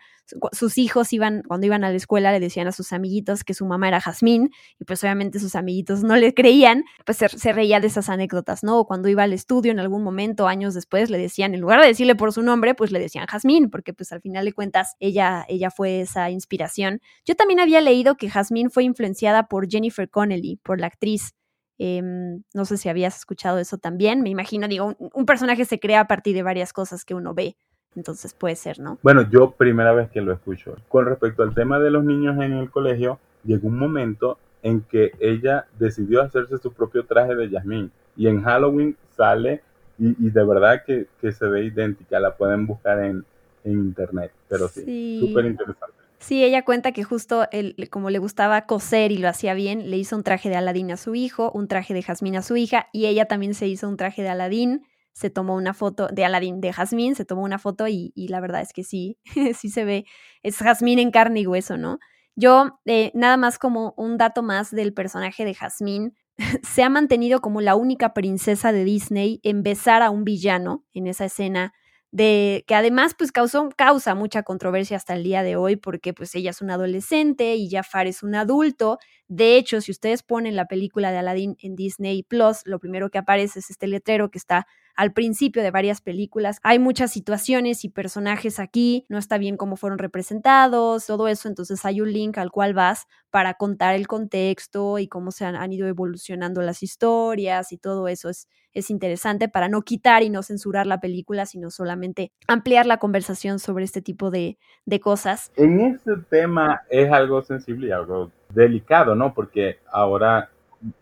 [0.53, 3.67] Sus hijos iban, cuando iban a la escuela, le decían a sus amiguitos que su
[3.67, 7.89] mamá era Jazmín, y pues obviamente sus amiguitos no le creían, pues se, reía de
[7.89, 8.85] esas anécdotas, ¿no?
[8.85, 12.15] cuando iba al estudio en algún momento, años después, le decían, en lugar de decirle
[12.15, 15.73] por su nombre, pues le decían Jazmín, porque pues al final de cuentas ella, ella
[15.73, 17.01] fue esa inspiración.
[17.25, 21.35] Yo también había leído que Jazmín fue influenciada por Jennifer Connelly, por la actriz.
[21.83, 24.21] Em, no sé si habías escuchado eso también.
[24.21, 27.57] Me imagino, digo, un, personaje se crea a partir de varias cosas que uno ve.
[27.97, 28.99] Entonces puede ser, ¿no?
[29.03, 30.77] Bueno, yo primera vez que lo escucho.
[30.89, 35.13] Con respecto al tema de los niños en el colegio, llegó un momento en que
[35.21, 37.91] ella decidió hacerse su propio traje de Yasmín.
[38.15, 39.63] Y en Halloween sale
[39.99, 42.21] y, de verdad que, se ve idéntica.
[42.21, 43.25] La pueden buscar en,
[43.65, 44.33] internet.
[44.51, 46.00] Pero sí, súper interesante.
[46.21, 49.97] Sí, ella cuenta que justo él, como le gustaba coser y lo hacía bien, le
[49.97, 52.89] hizo un traje de Aladín a su hijo, un traje de Jazmín a su hija,
[52.93, 54.83] y ella también se hizo un traje de Aladín,
[55.15, 58.61] se tomó una foto de Aladín, de Jazmín, se tomó una foto y, la verdad
[58.61, 59.19] es que sí,
[59.59, 60.05] sí se ve,
[60.43, 61.99] es Jazmín en carne y hueso, ¿no?
[62.37, 66.15] Yo, eh, nada más como un dato más del personaje de Jazmín,
[66.63, 71.07] se ha mantenido como la única princesa de Disney en besar a un villano en
[71.07, 71.73] esa escena
[72.13, 76.35] de que además pues causó, causa mucha controversia hasta el día de hoy porque pues
[76.35, 78.99] ella es una adolescente y Jafar es un adulto.
[79.29, 83.19] De hecho, si ustedes ponen la película de Aladdin en Disney Plus, lo primero que
[83.19, 84.67] aparece es este letrero que está
[85.01, 86.61] al principio de varias películas.
[86.63, 91.87] Hay muchas situaciones y personajes aquí, no está bien cómo fueron representados, todo eso, entonces
[91.87, 95.89] hay un link al cual vas para contar el contexto y cómo se han, ido
[95.89, 100.87] evolucionando las historias y todo eso es, es interesante para no quitar y no censurar
[100.87, 105.51] la película, sino solamente ampliar la conversación sobre este tipo de, de cosas.
[105.57, 109.33] En ese tema es algo sensible y algo delicado, ¿no?
[109.33, 110.51] Porque ahora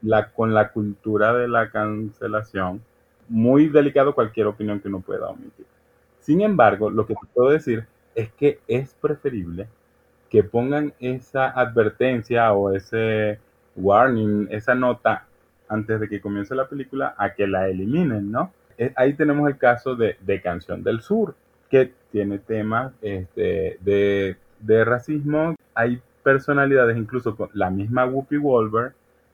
[0.03, 2.81] la, con la cultura de la cancelación,
[3.29, 5.67] muy delicado cualquier opinión que uno pueda omitir.
[6.21, 9.69] Sin embargo, lo que puedo decir es que es preferible
[10.29, 13.39] que pongan esa advertencia o ese
[13.77, 15.27] warning, esa nota
[15.69, 18.53] antes de que comience la película a que la eliminen, ¿no?
[18.77, 21.35] Eh, ahí tenemos el caso de, Canción del Sur,
[21.71, 25.55] que tiene temas este, de, de racismo.
[25.75, 28.93] Hay personalidades, incluso con la misma Whoopi Wolver,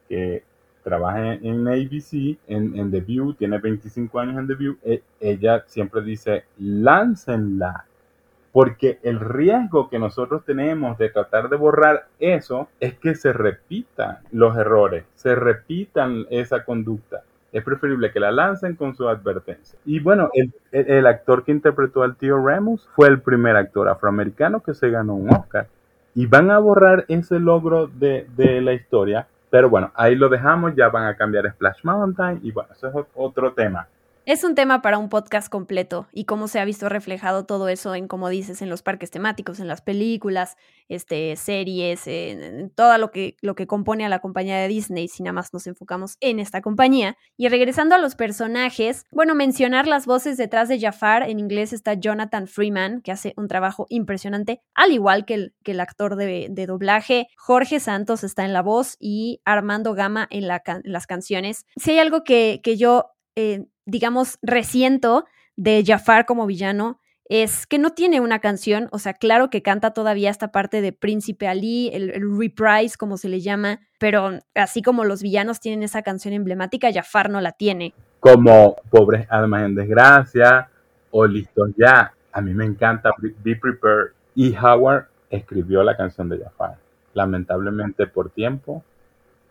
[0.09, 0.43] que
[0.85, 6.03] trabaja en, ABC, en, The View, tiene 25 años en The View, e, ella siempre
[6.03, 7.85] dice, láncenla,
[8.51, 14.19] porque el riesgo que nosotros tenemos de tratar de borrar eso es que se repitan
[14.31, 17.23] los errores, se repitan esa conducta.
[17.51, 19.79] Es preferible que la lancen con su advertencia.
[19.85, 20.29] Y bueno,
[20.71, 25.15] el, actor que interpretó al tío Remus fue el primer actor afroamericano que se ganó
[25.15, 25.67] un Oscar.
[26.13, 30.75] Y van a borrar ese logro de, de la historia pero bueno, ahí lo dejamos,
[30.75, 33.87] ya van a cambiar Splash Mountain y bueno, eso es otro tema.
[34.27, 37.93] Es un tema para un podcast completo y cómo se ha visto reflejado todo eso
[37.93, 40.57] en, como dices, en los parques temáticos, en las películas,
[40.89, 45.21] este, series, en, todo lo que, lo que compone a la compañía de Disney, si
[45.21, 47.17] nada más nos enfocamos en esta compañía.
[47.37, 51.93] Y regresando a los personajes, bueno, mencionar las voces detrás de Jafar, en inglés está
[51.93, 56.49] Jonathan Freeman, que hace un trabajo impresionante, al igual que el, que el actor de,
[56.65, 57.27] doblaje.
[57.37, 61.67] Jorge Santos está en la voz y Armando Gama en, las canciones.
[61.75, 63.11] Si hay algo que, que yo...
[63.35, 69.13] Eh, digamos, resiento de Jafar como villano es que no tiene una canción, o sea,
[69.13, 73.79] claro que canta todavía esta parte de Príncipe Ali, el, reprise, como se le llama,
[73.99, 77.95] pero así como los villanos tienen esa canción emblemática, Jafar no la tiene.
[78.19, 80.69] Como Pobres Almas en Desgracia
[81.09, 84.11] o Listos Ya, a mí me encanta Be Prepared.
[84.35, 86.77] Y Howard escribió la canción de Jafar.
[87.13, 88.83] Lamentablemente por tiempo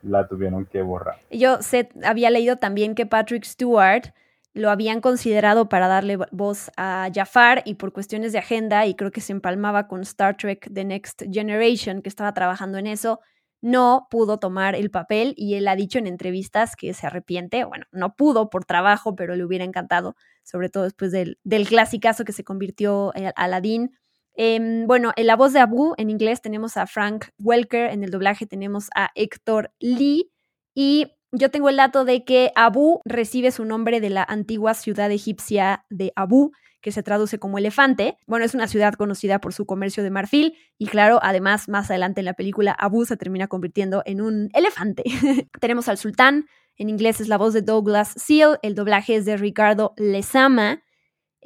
[0.04, 1.16] la tuvieron que borrar.
[1.30, 4.12] Yo sé, había leído también que Patrick Stewart
[4.52, 9.10] lo habían considerado para darle voz a Jafar y por cuestiones de agenda, y creo
[9.10, 13.20] que se empalmaba con Star Trek The Next Generation, que estaba trabajando en eso,
[13.60, 17.86] no pudo tomar el papel y él ha dicho en entrevistas que se arrepiente, bueno,
[17.92, 22.32] no pudo por trabajo, pero le hubiera encantado, sobre todo después del, del clasicazo que
[22.32, 23.96] se convirtió en Aladdin.
[24.36, 28.10] Em, bueno, en la voz de Abu en inglés tenemos a Frank Welker, en el
[28.10, 30.30] doblaje tenemos a Héctor Lee
[30.74, 35.10] y yo tengo el dato de que Abu recibe su nombre de la antigua ciudad
[35.10, 38.18] egipcia de Abu, que se traduce como elefante.
[38.26, 42.20] Bueno, es una ciudad conocida por su comercio de marfil y claro, además más adelante
[42.20, 45.02] en la película Abu se termina convirtiendo en un elefante.
[45.60, 49.36] Tenemos al sultán, en inglés es la voz de Douglas Seal, el doblaje es de
[49.36, 50.82] Ricardo Lezama.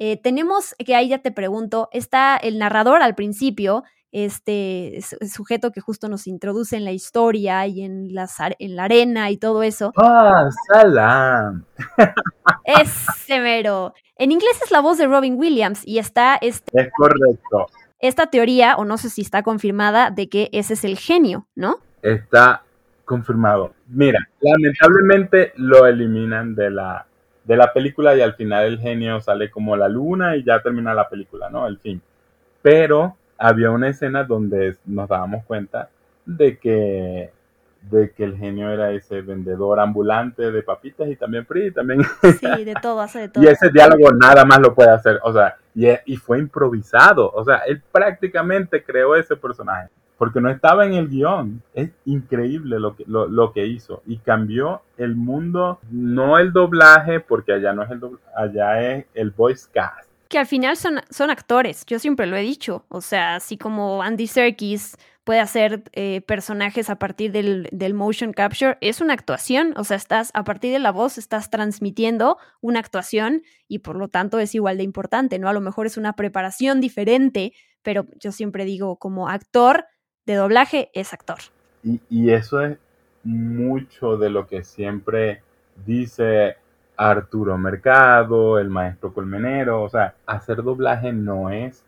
[0.01, 3.83] Eh, tenemos, que ahí ya te pregunto, está el narrador al principio,
[4.13, 4.99] este
[5.31, 9.37] sujeto que justo nos introduce en la historia y en, las, en la arena y
[9.37, 9.91] todo eso.
[9.97, 11.65] ¡Ah, Salam!
[12.63, 12.89] Es
[13.25, 13.93] severo.
[14.15, 16.37] En inglés es la voz de Robin Williams y está...
[16.41, 17.67] Este, es correcto.
[17.99, 21.79] Esta teoría, o no sé si está confirmada, de que ese es el genio, ¿no?
[22.01, 22.63] Está
[23.05, 23.73] confirmado.
[23.87, 27.07] Mira, lamentablemente lo eliminan de la,
[27.49, 30.93] de la película y al final el genio sale como la luna y ya termina
[30.93, 31.65] la película, ¿no?
[31.65, 31.99] El fin.
[32.61, 35.89] Pero había una escena donde nos dábamos cuenta
[36.27, 37.31] de que
[37.89, 42.03] de que el genio era ese vendedor ambulante de papitas y también PRI, también...
[42.39, 43.43] Sí, de todo, hace de todo.
[43.43, 47.43] Y ese diálogo nada más lo puede hacer, o sea, y, y, fue improvisado, o
[47.43, 49.87] sea, él prácticamente creó ese personaje,
[50.19, 51.63] porque no estaba en el guion.
[51.73, 57.21] Es increíble lo que, lo, lo que hizo y cambió el mundo, no el doblaje,
[57.21, 61.01] porque allá no es el doblaje, allá es el voice cast que al final son,
[61.09, 65.83] son actores, yo siempre lo he dicho, o sea, así como Andy Serkis puede hacer
[65.93, 70.43] eh, personajes a partir del, del, motion capture, es una actuación, o sea, estás a
[70.43, 74.83] partir de la voz, estás transmitiendo una actuación y por lo tanto es igual de
[74.83, 75.49] importante, ¿no?
[75.49, 79.85] A lo mejor es una preparación diferente, pero yo siempre digo, como actor
[80.29, 81.37] de doblaje es actor.
[81.83, 82.77] Y, y eso es
[83.23, 85.41] mucho de lo que siempre
[85.85, 86.57] dice
[86.95, 91.83] Arturo Mercado, el maestro colmenero, o sea, hacer doblaje no es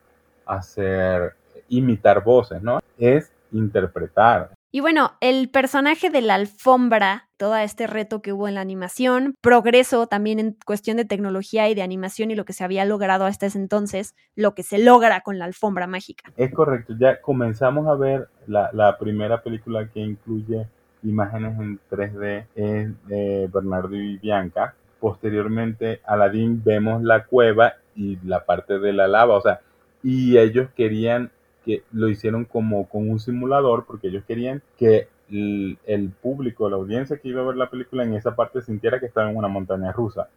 [0.46, 1.36] hacer
[1.70, 2.80] imitar voces, ¿no?
[2.98, 4.50] Es interpretar.
[4.74, 9.36] Y bueno, el personaje de la alfombra, todo este reto que hubo en la animación,
[9.42, 13.26] progreso también en cuestión de tecnología y de animación y lo que se había logrado
[13.26, 16.32] hasta ese entonces, lo que se logra con la alfombra mágica.
[16.38, 20.66] Es correcto, ya comenzamos a ver la, primera película que incluye
[21.04, 28.46] imágenes en 3D es de Bernardo y Bianca, posteriormente Aladdin vemos la cueva y la
[28.46, 29.60] parte de la lava, o sea,
[30.02, 31.30] y ellos querían
[31.66, 37.18] que lo hicieron como con un simulador porque ellos querían que el, público, la audiencia
[37.18, 39.92] que iba a ver la película en esa parte sintiera que estaba en una montaña
[39.92, 40.28] rusa.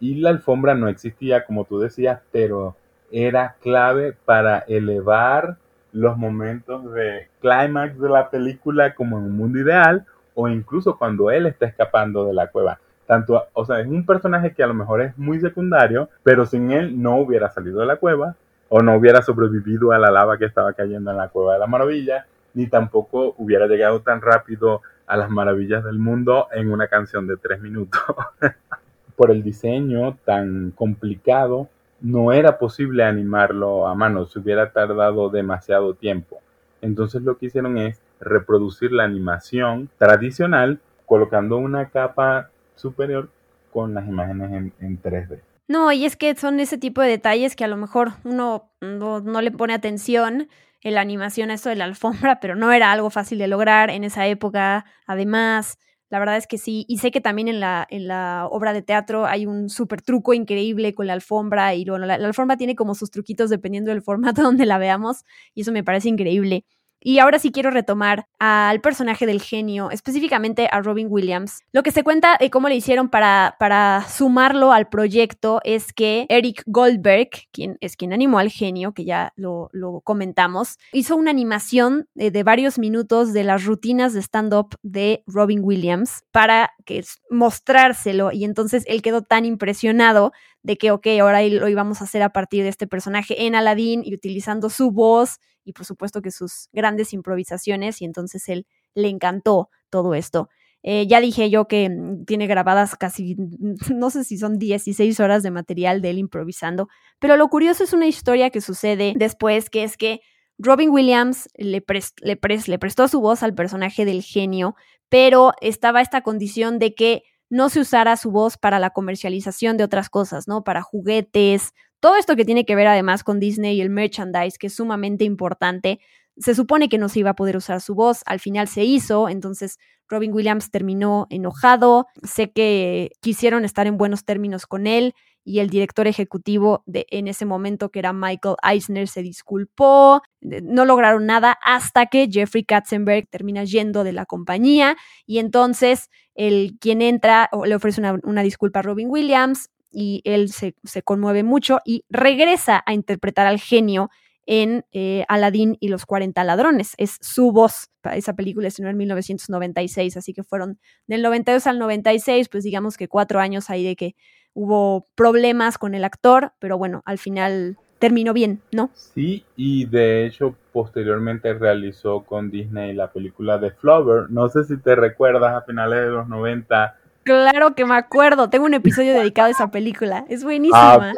[0.00, 2.76] Y la alfombra no existía, como tú decías, pero
[3.12, 5.56] era clave para elevar
[5.92, 11.30] los momentos de clímax de la película como en un mundo ideal o incluso cuando
[11.30, 12.80] él está escapando de la cueva.
[13.06, 16.72] Tanto, o sea, es un personaje que a lo mejor es muy secundario, pero sin
[16.72, 18.34] él no hubiera salido de la cueva
[18.76, 21.68] o no hubiera sobrevivido a la lava que estaba cayendo en la cueva de la
[21.68, 27.28] maravilla, ni tampoco hubiera llegado tan rápido a las maravillas del mundo en una canción
[27.28, 28.02] de tres minutos.
[29.16, 31.68] Por el diseño tan complicado,
[32.00, 36.40] no era posible animarlo a mano, se hubiera tardado demasiado tiempo.
[36.80, 43.28] Entonces lo que hicieron es reproducir la animación tradicional colocando una capa superior
[43.72, 45.53] con las imágenes en, 3D.
[45.68, 49.20] No, y es que son ese tipo de detalles que a lo mejor uno no,
[49.40, 50.48] le pone atención
[50.82, 54.04] en la animación, esto de la alfombra, pero no era algo fácil de lograr en
[54.04, 54.84] esa época.
[55.06, 55.78] Además,
[56.10, 56.84] La verdad es que sí.
[56.88, 60.34] Y sé que también en la, en la obra de teatro hay un súper truco
[60.34, 61.74] increíble con la alfombra.
[61.74, 65.24] Y bueno, la, la, alfombra tiene como sus truquitos dependiendo del formato donde la veamos.
[65.54, 66.64] Y eso me parece increíble.
[67.06, 71.62] Y ahora sí quiero retomar al personaje del genio, específicamente a Robin Williams.
[71.70, 76.24] Lo que se cuenta de cómo le hicieron para, para sumarlo al proyecto es que
[76.30, 79.68] Eric Goldberg, quien es quien animó al genio, que ya lo,
[80.02, 85.60] comentamos, hizo una animación de, de, varios minutos de las rutinas de stand-up de Robin
[85.62, 88.32] Williams para que mostrárselo.
[88.32, 90.32] Y entonces él quedó tan impresionado
[90.64, 94.02] de que, ok, ahora lo íbamos a hacer a partir de este personaje en Aladdin
[94.04, 99.08] y utilizando su voz y por supuesto que sus grandes improvisaciones y entonces él le
[99.08, 100.48] encantó todo esto.
[100.82, 103.36] Eh, ya dije yo que mm, tiene grabadas casi,
[103.94, 106.88] no sé si son 16 horas de material de él improvisando,
[107.18, 110.20] pero lo curioso es una historia que sucede después, que es que
[110.56, 111.84] Robin Williams le,
[112.22, 114.76] le, le prestó su voz al personaje del genio,
[115.10, 119.84] pero estaba esta condición de que no se usara su voz para la comercialización de
[119.84, 120.64] otras cosas, ¿no?
[120.64, 124.66] Para juguetes, todo esto que tiene que ver además con Disney y el merchandise, que
[124.66, 126.00] es sumamente importante,
[126.36, 129.28] se supone que no se iba a poder usar su voz, al final se hizo,
[129.28, 129.78] entonces
[130.08, 135.14] Robin Williams terminó enojado, sé que quisieron estar en buenos términos con él
[135.44, 140.84] y el director ejecutivo de en ese momento que era Michael Eisner se disculpó, no
[140.84, 147.02] lograron nada hasta que Jeffrey Katzenberg termina yendo de la compañía y entonces el quien
[147.02, 152.04] entra le ofrece una, una disculpa a Robin Williams, y él se, conmueve mucho y
[152.10, 154.10] regresa a interpretar al genio
[154.46, 156.94] en eh, Aladdin y los 40 ladrones.
[156.98, 157.88] Es su voz.
[158.12, 163.08] Esa película estrenó en 1996, así que fueron del 92 al 96, pues digamos que
[163.08, 164.16] cuatro años ahí de que
[164.54, 168.90] hubo problemas con el actor, pero bueno, al final terminó bien, ¿no?
[168.94, 174.30] Sí, y de hecho posteriormente realizó con Disney la película de Flower.
[174.30, 178.50] No sé si te recuerdas a finales de los 90 Claro que me acuerdo.
[178.50, 180.24] Tengo un episodio dedicado a esa película.
[180.28, 180.94] Es buenísima.
[180.94, 181.12] Ah,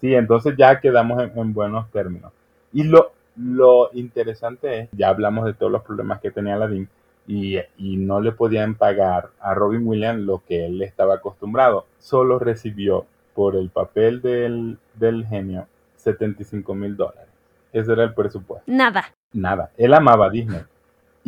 [0.00, 2.32] sí, entonces ya quedamos en, buenos términos.
[2.72, 6.88] Y lo, lo interesante es, ya hablamos de todos los problemas que tenía Aladdin
[7.26, 11.86] y, y no le podían pagar a Robin Williams lo que él estaba acostumbrado.
[11.98, 15.66] Solo recibió por el papel del, del genio
[15.96, 17.28] 75 mil dólares.
[17.72, 18.64] Ese era el presupuesto.
[18.70, 19.04] Nada.
[19.32, 19.70] Nada.
[19.76, 20.62] Él amaba Disney.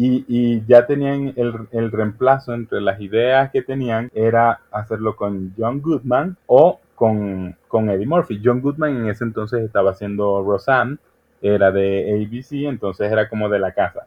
[0.01, 6.36] Y, ya tenían el, reemplazo entre las ideas que tenían era hacerlo con John Goodman
[6.46, 8.40] o con, con Eddie Murphy.
[8.42, 10.99] John Goodman en ese entonces estaba haciendo Roseanne,
[11.42, 14.07] era de ABC, entonces era como de la casa.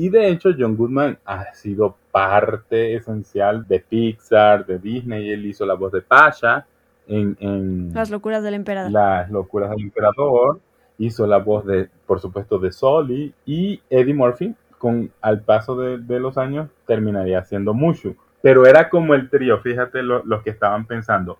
[0.00, 5.66] Y de hecho John Goodman ha sido parte esencial de Pixar, de Disney, él hizo
[5.66, 6.64] la voz de Pasha
[7.06, 8.90] en, en Las locuras del emperador.
[8.90, 10.58] Las locuras del emperador,
[10.96, 16.18] hizo la voz de, por supuesto, de Soli y Eddie Murphy con al paso de,
[16.18, 18.16] los años terminaría siendo Mushu.
[18.40, 21.38] Pero era como el trío, fíjate lo, los que estaban pensando.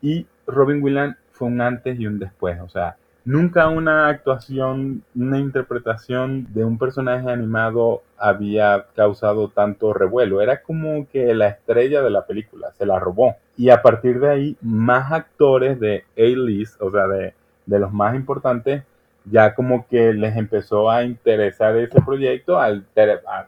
[0.00, 5.38] Y Robin Williams fue un antes y un después, o sea, nunca una actuación, una
[5.38, 10.40] interpretación de un personaje animado había causado tanto revuelo.
[10.40, 13.36] Era como que la estrella de la película, se la robó.
[13.56, 17.34] Y a partir de ahí, más actores de A-list, o sea, de,
[17.66, 18.82] de los más importantes,
[19.24, 22.84] ya como que les empezó a interesar ese proyecto, al,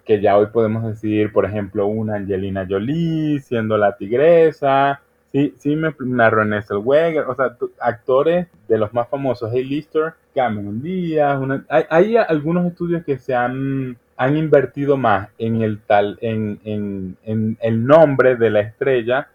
[0.05, 5.01] que ya hoy podemos decir, por ejemplo, una Angelina Jolie siendo la tigresa,
[5.33, 10.15] sí, sí me narró René Zellweger, o sea, actores de los más famosos, Hey Lister,
[10.35, 16.19] Cameron Díaz, hay, hay, algunos estudios que se han, han invertido más en el tal,
[16.21, 19.29] en, en, en el nombre de la estrella,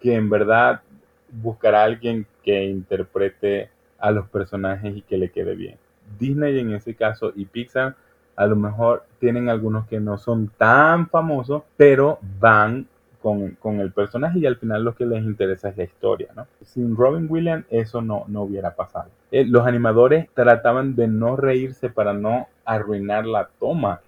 [0.00, 0.82] que en verdad
[1.30, 5.76] buscará a alguien que interprete a los personajes y que le quede bien.
[6.18, 7.94] Disney en ese caso y Pixar
[8.36, 12.86] a lo mejor tienen algunos que no son tan famosos, pero van
[13.22, 16.46] con, el personaje y al final lo que les interesa es la historia, ¿no?
[16.64, 19.10] Sin Robin Williams eso no, no hubiera pasado.
[19.30, 24.00] Eh, los animadores trataban de no reírse para no arruinar la toma.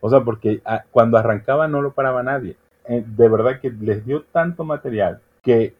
[0.00, 2.56] O sea, porque ah, cuando arrancaba no lo paraba nadie.
[2.88, 5.74] Eh, de verdad que les dio tanto material que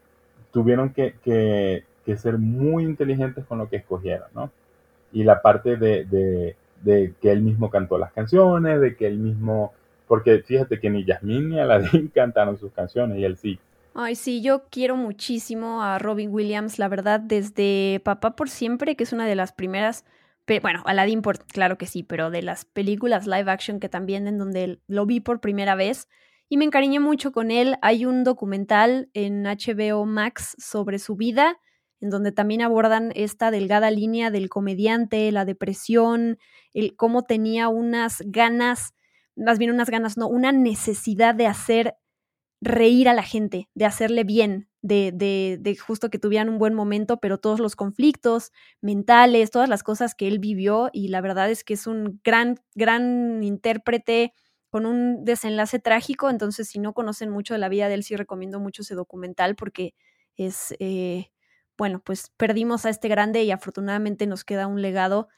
[0.51, 1.15] tuvieron que,
[2.09, 4.51] que ser muy inteligentes con lo que escogieron, ¿no?
[5.13, 6.57] Y la parte de,
[7.21, 9.75] que él mismo cantó las canciones, de que él mismo,
[10.09, 13.59] porque fíjate que ni Yasmín ni Aladdin cantaron sus canciones y él sí.
[13.95, 19.05] Ay, sí, yo quiero muchísimo a Robin Williams, la verdad, desde Papá por Siempre, que
[19.05, 20.05] es una de las primeras,
[20.63, 24.39] bueno, Aladdin, por, claro que sí, pero de las películas live action que también en
[24.39, 26.09] donde lo vi por primera vez
[26.49, 27.77] y me encariñé mucho con él.
[27.83, 31.59] Hay un documental en HBO Max sobre su vida
[32.01, 36.39] en donde también abordan esta delgada línea del comediante, la depresión,
[36.73, 38.95] el cómo tenía unas ganas,
[39.39, 41.97] más bien unas ganas, no, una necesidad de hacer
[42.61, 46.75] reír a la gente, de hacerle bien, de, de, de, justo que tuvieran un buen
[46.75, 51.51] momento, pero todos los conflictos mentales, todas las cosas que él vivió y la verdad
[51.51, 54.33] es que es un gran, gran intérprete
[54.71, 58.17] con un desenlace trágico, entonces si no conocen mucho de la vida de él, sí
[58.17, 59.95] recomiendo mucho ese documental porque
[60.37, 61.31] es, eh,
[61.77, 65.29] bueno, pues perdimos a este grande y afortunadamente nos queda un legado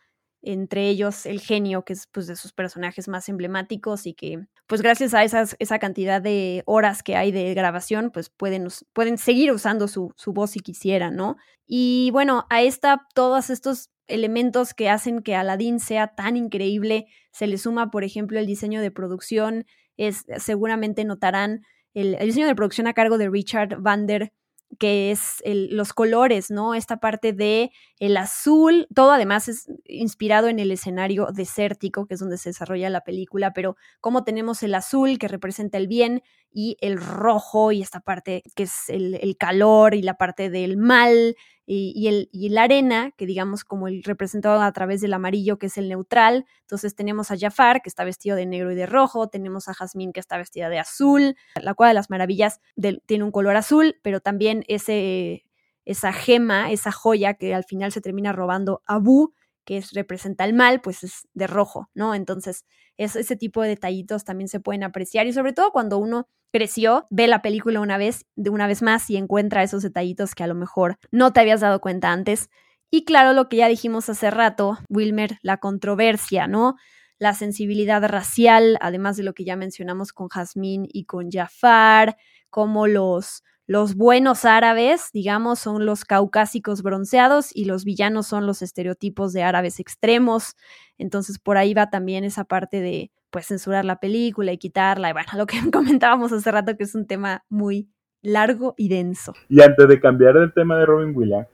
[0.42, 4.82] entre ellos el genio, que es pues de sus personajes más emblemáticos y que pues
[4.82, 9.88] gracias a esa cantidad de horas que hay de grabación, pues pueden, pueden seguir usando
[9.88, 11.36] su, su voz si quisieran, ¿no?
[11.66, 17.46] Y bueno, a esta, todos estos elementos que hacen que Aladdin sea tan increíble, se
[17.46, 19.66] le suma, por ejemplo, el diseño de producción,
[19.96, 21.62] es, seguramente notarán
[21.94, 24.32] el, el diseño de producción a cargo de Richard Vander
[24.78, 26.74] que es los colores, ¿no?
[26.74, 32.20] Esta parte de el azul, todo además es inspirado en el escenario desértico, que es
[32.20, 36.76] donde se desarrolla la película, pero como tenemos el azul que representa el bien y
[36.80, 41.36] el rojo y esta parte que es el, el calor y la parte del mal
[41.66, 45.66] y, el, y, la arena, que digamos como el representado a través del amarillo, que
[45.66, 46.46] es el neutral.
[46.62, 50.12] Entonces tenemos a Jafar, que está vestido de negro y de rojo, tenemos a Jazmín,
[50.12, 51.36] que está vestida de azul.
[51.62, 52.60] La Cueva de las Maravillas
[53.06, 55.44] tiene un color azul, pero también ese,
[55.84, 59.32] esa gema, esa joya que al final se termina robando a Abu,
[59.70, 62.16] que es, representa el mal, pues es de rojo, ¿no?
[62.16, 62.64] Entonces,
[62.96, 67.28] ese tipo de detallitos también se pueden apreciar y sobre todo cuando uno creció, ve
[67.28, 70.56] la película una vez, de una vez más y encuentra esos detallitos que a lo
[70.56, 72.50] mejor no te habías dado cuenta antes.
[72.90, 76.74] Y claro, lo que ya dijimos hace rato, Wilmer, la controversia, ¿no?
[77.20, 82.16] La sensibilidad racial, además de lo que ya mencionamos con Jazmín y con Jafar,
[82.50, 88.62] como los los buenos árabes, digamos, son los caucásicos bronceados y los villanos son los
[88.62, 90.56] estereotipos de árabes extremos.
[90.98, 95.10] Entonces por ahí va también esa parte de pues censurar la película y quitarla.
[95.10, 97.88] Y bueno, lo que comentábamos hace rato que es un tema muy
[98.22, 99.34] largo y denso.
[99.48, 101.46] Y antes de cambiar el tema de Robin Williams,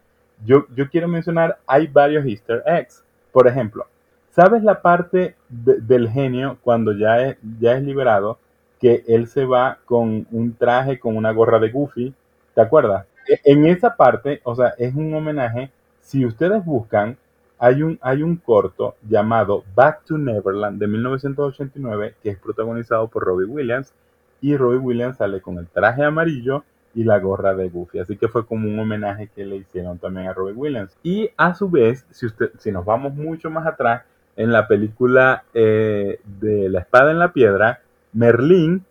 [0.42, 3.04] yo, yo quiero mencionar, hay varios easter eggs.
[3.30, 3.84] Por ejemplo,
[4.30, 8.38] ¿sabes la parte del genio cuando ya es, ya es liberado?
[8.86, 12.14] Que él se va con un traje, con una gorra de Goofy,
[12.54, 13.04] ¿te acuerdas?
[13.28, 15.72] E, en esa parte, o sea, es un homenaje.
[16.02, 17.16] Si ustedes buscan,
[17.58, 23.24] hay un, hay un corto llamado Back to Neverland de 1989 que es protagonizado por
[23.24, 23.92] Robbie Williams
[24.40, 26.62] y Robbie Williams sale con el traje amarillo
[26.94, 27.98] y la gorra de Goofy.
[27.98, 30.96] Así que fue como un homenaje que le hicieron también a Robbie Williams.
[31.02, 34.04] Y a su vez, si, usted, si nos vamos mucho más atrás,
[34.36, 37.80] en la película eh, de La Espada en la Piedra,
[38.16, 38.82] Merlín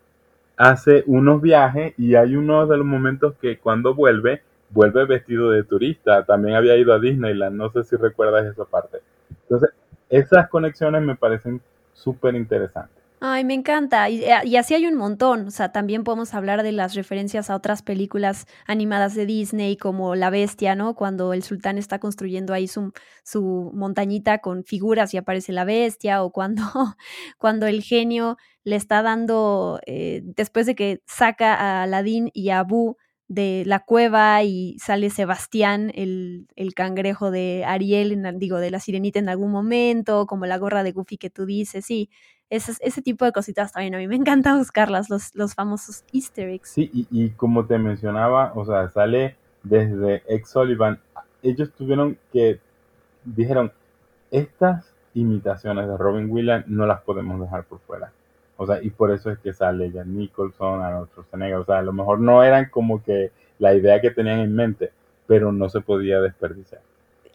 [0.55, 5.63] hace unos viajes y hay uno de los momentos que cuando vuelve, vuelve vestido de
[5.63, 6.23] turista.
[6.25, 8.99] También había ido a Disneyland, no sé si recuerdas esa parte.
[9.41, 9.71] Entonces,
[10.09, 11.59] esas conexiones me parecen
[11.93, 13.03] súper interesantes.
[13.21, 14.09] Ay, me encanta.
[14.09, 15.47] Y, eh, y, así hay un montón.
[15.47, 20.15] O sea, también podemos hablar de las referencias a otras películas animadas de Disney, como
[20.15, 20.95] La Bestia, ¿no?
[20.95, 22.91] Cuando el sultán está construyendo ahí su,
[23.73, 26.63] montañita con figuras y aparece la bestia, o cuando,
[27.37, 32.59] cuando el genio le está dando, eh, después de que saca a Aladín y a
[32.59, 32.97] Abu
[33.27, 39.19] de la cueva y sale Sebastián, el, el cangrejo de Ariel, digo, de la sirenita
[39.19, 42.09] en algún momento, como la gorra de Goofy que tú dices, sí,
[42.49, 46.49] ese, ese tipo de cositas también a mí me encanta buscarlas, los, los famosos easter
[46.49, 46.69] eggs.
[46.69, 50.99] Sí, y, y como te mencionaba, o sea, sale desde Ex Sullivan,
[51.41, 52.59] ellos tuvieron que,
[53.23, 53.71] dijeron,
[54.29, 58.11] estas imitaciones de Robin Williams no las podemos dejar por fuera.
[58.57, 61.57] O sea, y por eso es que sale ya Nicholson, a otros Schwarzenegger.
[61.57, 64.91] O sea, a lo mejor no eran como que la idea que tenían en mente,
[65.27, 66.81] pero no se podía desperdiciar.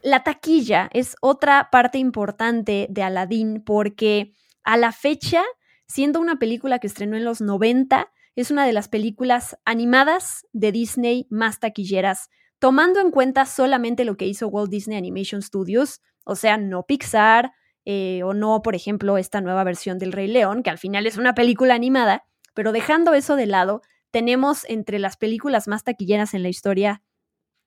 [0.03, 5.43] La taquilla es otra parte importante de Aladdin porque a la fecha,
[5.87, 10.71] siendo una película que estrenó en los 90, es una de las películas animadas de
[10.71, 16.35] Disney más taquilleras, tomando en cuenta solamente lo que hizo Walt Disney Animation Studios, o
[16.35, 17.51] sea, no Pixar,
[17.85, 21.17] eh, o no, por ejemplo, esta nueva versión del Rey León, que al final es
[21.17, 26.43] una película animada, pero dejando eso de lado, tenemos entre las películas más taquilleras en
[26.43, 27.01] la historia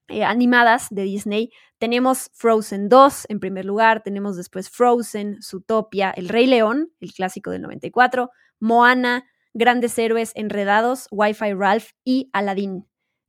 [0.09, 1.51] eh, animadas de Disney.
[1.79, 7.51] Tenemos Frozen 2 en primer lugar, tenemos después Frozen, Zootopia, El Rey León, el clásico
[7.51, 12.87] del 94, Moana, Grandes Héroes Enredados, Wi-Fi Ralph y Aladdin.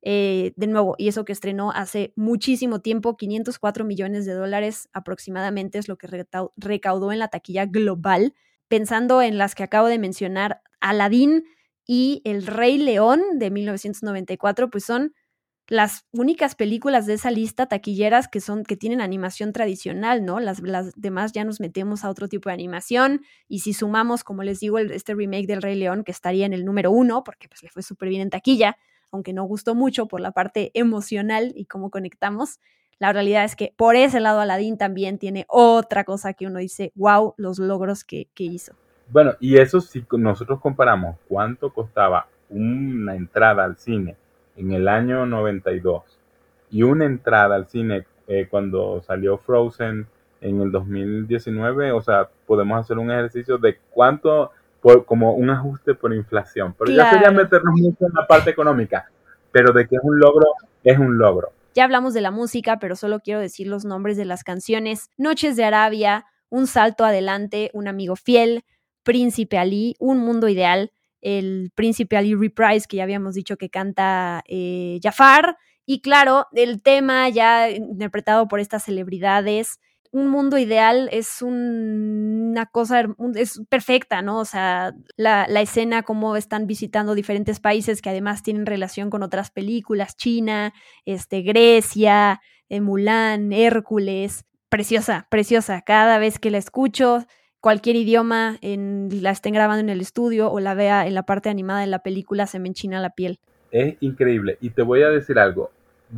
[0.08, 5.80] Eh, de nuevo, y eso que estrenó hace muchísimo tiempo, 504 millones de dólares aproximadamente
[5.80, 6.08] es lo que
[6.58, 8.36] recaudó en la taquilla global.
[8.68, 11.44] Pensando en las que acabo de mencionar, Aladdin
[11.88, 15.16] y El Rey León de 1994, pues son
[15.68, 20.40] las únicas películas de esa lista taquilleras que son que tienen animación tradicional, ¿no?
[20.40, 24.44] Las, las demás ya nos metemos a otro tipo de animación y si sumamos, como
[24.44, 27.64] les digo, este remake del Rey León que estaría en el número uno porque pues
[27.64, 28.78] le fue súper bien en taquilla,
[29.16, 32.60] aunque no gustó mucho por la parte emocional y cómo conectamos.
[33.00, 36.92] La realidad es que por ese lado Aladdin también tiene otra cosa que uno dice,
[36.96, 38.74] wow, los logros que, que hizo.
[39.10, 44.16] Bueno, y eso si nosotros comparamos cuánto costaba una entrada al cine
[44.56, 46.04] en el año 92
[46.72, 50.08] y una entrada al cine eh, cuando salió Frozen
[50.42, 54.52] en el 2019, o sea, podemos hacer un ejercicio de cuánto,
[54.86, 59.10] por, como un ajuste por inflación, pero ya sería meternos mucho en la parte económica,
[59.52, 60.46] pero de que es un logro,
[60.84, 61.52] es un logro.
[61.74, 65.10] Ya hablamos de la música, pero solo quiero decir los nombres de las canciones.
[65.18, 68.64] Noches de Arabia, Un Salto Adelante, Un Amigo Fiel,
[69.02, 74.44] Príncipe Ali, Un Mundo Ideal, el Príncipe Ali Reprise, que ya habíamos dicho que canta
[74.48, 75.58] eh, Jafar,
[75.88, 79.80] y claro, el tema ya interpretado por estas celebridades.
[80.16, 83.04] Un mundo ideal es una cosa,
[83.36, 84.40] es perfecta, ¿no?
[84.40, 89.52] O sea, la, escena, cómo están visitando diferentes países que además tienen relación con otras
[89.52, 90.72] películas, China,
[91.04, 92.40] este, Grecia,
[92.70, 95.82] eh, Mulan, Hércules, preciosa, preciosa.
[95.82, 97.26] Cada vez que la escucho,
[97.60, 101.50] cualquier idioma, en, la estén grabando en el estudio o la vea en la parte
[101.50, 103.42] animada de la película, se me enchina la piel.
[103.70, 104.58] Es increíble.
[104.62, 105.72] Y te voy a decir algo.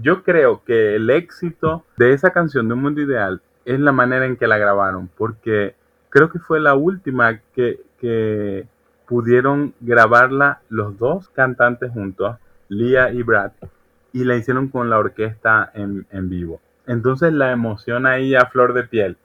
[0.04, 4.26] Yo creo que el éxito de esa canción de Un Mundo Ideal es la manera
[4.26, 5.76] en que la grabaron, porque
[6.10, 8.66] creo que fue la última que, que
[9.06, 12.38] pudieron grabarla los dos cantantes juntos,
[12.70, 13.52] Lia y Brad,
[14.14, 16.62] y la hicieron con la orquesta en, en vivo.
[16.86, 19.18] Entonces la emoción ahí a flor de piel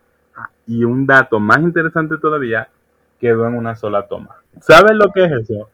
[0.66, 2.68] y un dato más interesante todavía,
[3.20, 4.36] quedó en una sola toma.
[4.60, 5.70] ¿Sabes lo que es eso?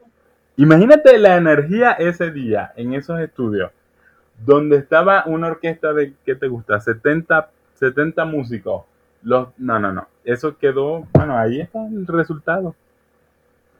[0.56, 3.70] Imagínate la energía ese día en esos estudios,
[4.44, 6.80] donde estaba una orquesta de, ¿qué te gusta?
[6.80, 7.48] 70,
[7.78, 8.84] 70 músicos.
[9.22, 10.06] Los, no, no, no.
[10.24, 12.74] Eso quedó, bueno, ahí está el resultado.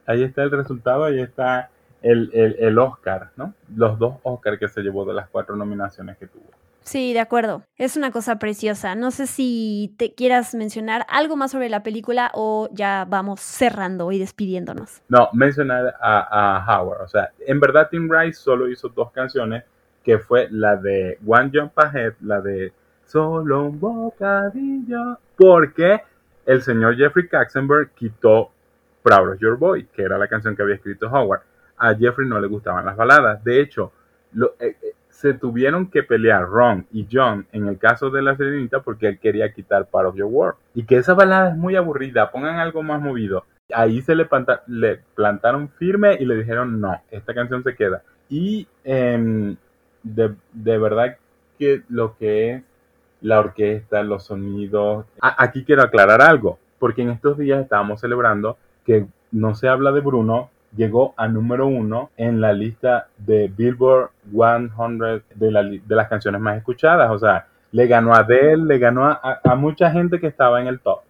[0.06, 1.70] Ahí está el resultado, ahí está
[2.02, 3.54] el, el, el Oscar, ¿no?
[3.74, 6.46] Los dos Oscars que se llevó de las cuatro nominaciones que tuvo.
[6.88, 7.64] Sí, de acuerdo.
[7.76, 8.94] Es una cosa preciosa.
[8.94, 14.10] No sé si te quieras mencionar algo más sobre la película o ya vamos cerrando
[14.10, 15.02] y despidiéndonos.
[15.10, 17.02] No, mencionar a, Howard.
[17.02, 19.64] O sea, en verdad Tim Rice solo hizo dos canciones,
[20.02, 22.72] que fue la de One Jump Ahead, la de
[23.08, 26.02] Solo un bocadillo, porque
[26.44, 28.50] el señor Jeffrey Katzenberg quitó
[29.02, 31.40] Proud of Your Boy, que era la canción que había escrito Howard.
[31.78, 33.42] A Jeffrey no le gustaban las baladas.
[33.42, 33.92] De hecho,
[34.32, 38.36] lo, eh, eh, se tuvieron que pelear Ron y John en el caso de la
[38.36, 40.58] Serenita porque él quería quitar Part of Your World.
[40.74, 43.44] Y que esa balada es muy aburrida, pongan algo más movido.
[43.72, 44.28] Ahí se le,
[44.66, 48.02] le plantaron firme y le dijeron no, esta canción se queda.
[48.28, 49.56] Y em,
[50.02, 51.16] de, verdad
[51.58, 52.62] que lo que es
[53.20, 55.06] la orquesta, los sonidos.
[55.20, 60.00] aquí quiero aclarar algo, porque en estos días estábamos celebrando que no se habla de
[60.00, 64.98] Bruno, llegó a número uno en la lista de Billboard 100
[65.34, 67.10] de, de las canciones más escuchadas.
[67.10, 70.80] O sea, le ganó a Adele, le ganó a, mucha gente que estaba en el
[70.80, 71.00] top.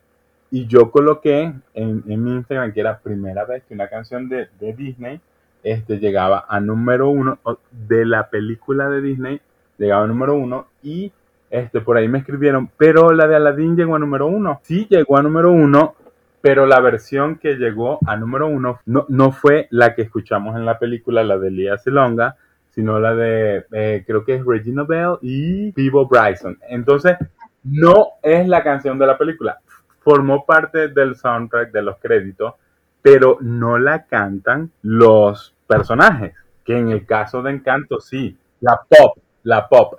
[0.51, 5.21] Y yo coloqué en, mi Instagram que era primera vez que una canción de, Disney
[5.63, 7.39] este, llegaba a número uno
[7.71, 9.41] de la película de Disney,
[9.77, 11.13] llegaba a número uno y
[11.51, 14.61] este, por ahí me escribieron, pero la de Aladdin llegó a número uno.
[14.63, 15.95] Sí, llegó a número uno
[16.41, 20.65] pero la versión que llegó a número uno no, no fue la que escuchamos en
[20.65, 22.37] la película, la de Lia Selonga,
[22.71, 26.59] sino la de, eh, creo que es Regina Bell y Vivo Bryson.
[26.69, 27.17] Entonces,
[27.65, 29.59] no es la canción de la película.
[30.01, 32.55] Formó parte del soundtrack de los créditos,
[33.03, 36.35] pero no la cantan los personajes,
[36.65, 39.99] que en el caso de Encanto sí, la pop, la pop.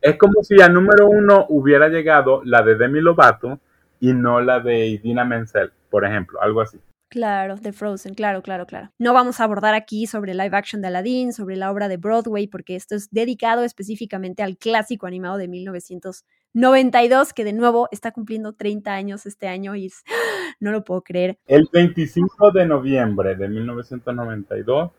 [0.00, 3.60] Es como si a número uno hubiera llegado la de Demi Lovato
[4.00, 6.78] y no la de Idina Menzel, por ejemplo, algo así.
[7.08, 8.90] Claro, de Frozen, claro, claro, claro.
[8.98, 12.48] No vamos a abordar aquí sobre live action de Aladdin, sobre la obra de Broadway,
[12.48, 18.54] porque esto es dedicado específicamente al clásico animado de 1992, que de nuevo está cumpliendo
[18.54, 19.92] 30 años este año y
[20.60, 21.38] no lo puedo creer.
[21.46, 24.90] El 25 de noviembre de 1992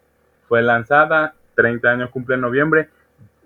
[0.48, 2.90] fue lanzada, 30 años cumple en noviembre.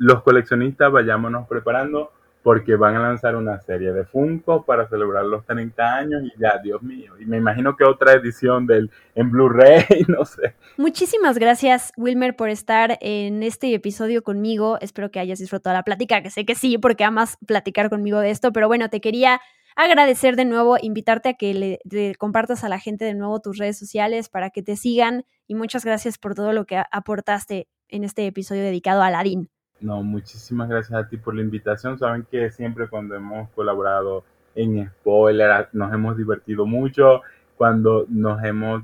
[0.01, 5.45] Los coleccionistas vayámonos preparando porque van a lanzar una serie de Funko para celebrar los
[5.45, 7.13] 30 años y ya, Dios mío.
[7.19, 10.55] Y me imagino que otra edición del en Blu-ray, no sé.
[10.75, 14.79] Muchísimas gracias, Wilmer, por estar en este episodio conmigo.
[14.81, 18.31] Espero que hayas disfrutado la plática, que sé que sí, porque amas platicar conmigo de
[18.31, 19.39] esto, pero bueno, te quería
[19.75, 23.77] agradecer de nuevo, invitarte a que le, compartas a la gente de nuevo tus redes
[23.77, 28.25] sociales para que te sigan y muchas gracias por todo lo que aportaste en este
[28.25, 29.51] episodio dedicado a Aladdin.
[29.81, 31.97] No, muchísimas gracias a ti por la invitación.
[31.97, 34.23] Saben que siempre cuando hemos colaborado
[34.55, 37.21] en spoiler nos hemos divertido mucho,
[37.57, 38.83] cuando nos hemos,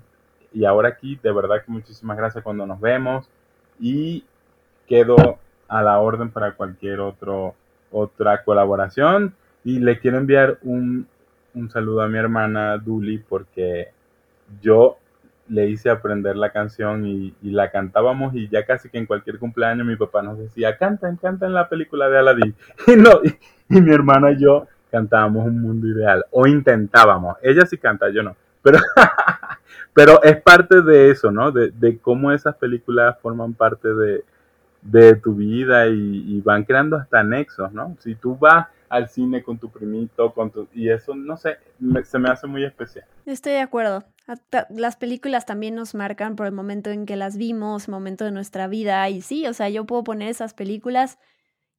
[0.54, 3.30] y ahora aquí, de verdad que muchísimas gracias cuando nos vemos
[3.80, 4.24] y
[4.88, 7.54] quedo a la orden para cualquier otro,
[7.92, 9.36] otra colaboración.
[9.64, 11.08] Y le quiero enviar un,
[11.54, 13.90] un saludo a mi hermana Duli porque
[14.62, 14.98] yo
[15.50, 19.86] le hice aprender la canción y, la cantábamos y ya casi que en cualquier cumpleaños
[19.86, 22.56] mi papá nos decía, canta, canta en la película de Aladdin.
[22.88, 23.22] Y, no,
[23.70, 27.38] y, mi hermana y yo cantábamos un mundo ideal o intentábamos.
[27.42, 28.36] Ella sí canta, yo no.
[28.62, 28.80] Pero,
[29.94, 31.52] pero es parte de eso, ¿no?
[31.52, 34.24] De, de cómo esas películas forman parte de,
[34.82, 37.96] de tu vida y, van creando hasta nexos, ¿no?
[38.00, 41.58] Si tú vas al cine con tu primito, con tu, y eso, no sé,
[42.04, 43.06] se me hace muy especial.
[43.26, 44.04] Estoy de acuerdo.
[44.70, 48.68] Las películas también nos marcan por el momento en que las vimos, momento de nuestra
[48.68, 51.18] vida, y sí, o sea, yo puedo poner esas películas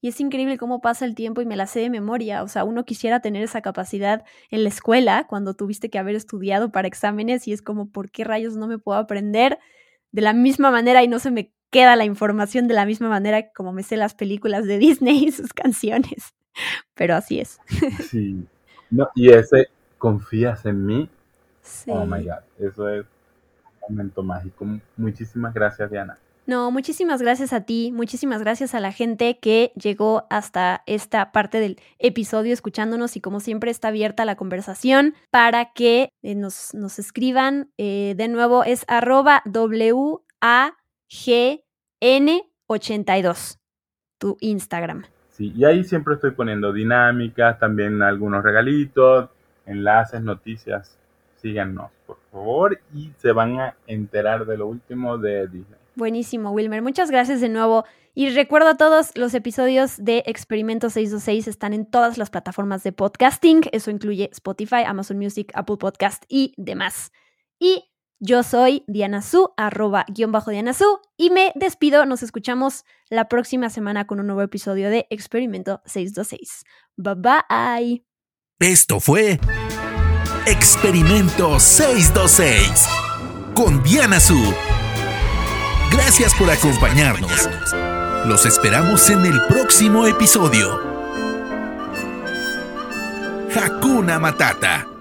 [0.01, 2.45] y es increíble cómo pasa el tiempo y me las sé de memoria.
[2.45, 6.71] O sea, uno quisiera tener esa capacidad en la escuela cuando tuviste que haber estudiado
[6.71, 9.59] para exámenes y es como, ¿por qué rayos no me puedo aprender
[10.13, 13.51] de la misma manera y no se me queda la información de la misma manera
[13.53, 16.35] como me sé las películas de Disney y sus canciones.
[16.95, 17.61] Pero así es.
[18.11, 18.47] Sí.
[18.91, 21.11] No, y ese confías en mí.
[21.63, 21.91] Sí.
[21.93, 22.39] Oh my God.
[22.59, 23.05] Eso es
[23.89, 24.67] un momento mágico.
[24.97, 26.17] Muchísimas gracias, Diana.
[26.49, 31.61] No, muchísimas gracias a ti, muchísimas gracias a la gente que llegó hasta esta parte
[31.61, 36.99] del episodio escuchándonos y como siempre está abierta la conversación para que eh, nos, nos,
[36.99, 37.71] escriban.
[37.77, 40.79] Eh, de nuevo es arroba WA
[41.11, 43.59] GN82,
[44.17, 45.05] tu Instagram.
[45.39, 49.31] Y ahí siempre estoy poniendo dinámicas, también algunos regalitos,
[49.67, 50.97] enlaces, noticias.
[51.37, 55.79] Síganos, por favor, y se van a enterar de lo último de Disney.
[55.95, 56.83] Buenísimo, Wilmer.
[56.83, 57.85] Muchas gracias de nuevo.
[58.15, 62.91] Y recuerdo a todos, los episodios de Experimento 626 están en todas las plataformas de
[62.91, 63.63] podcasting.
[63.71, 67.13] Eso incluye Spotify, Amazon Music, Apple Podcast y demás.
[67.61, 67.85] Y
[68.19, 72.07] yo soy Diana Su, arroba guion bajo Diana Su, y me despido.
[72.07, 76.65] Nos escuchamos la próxima semana con un nuevo episodio de Experimento 626.
[76.97, 78.05] Bye bye.
[78.59, 79.39] Esto fue
[80.47, 82.87] Experimento 626
[83.55, 84.55] con Diana Su.
[85.93, 87.49] Gracias por acompañarnos.
[88.27, 90.81] Los esperamos en el próximo episodio.
[93.55, 94.98] Hakuna Matata.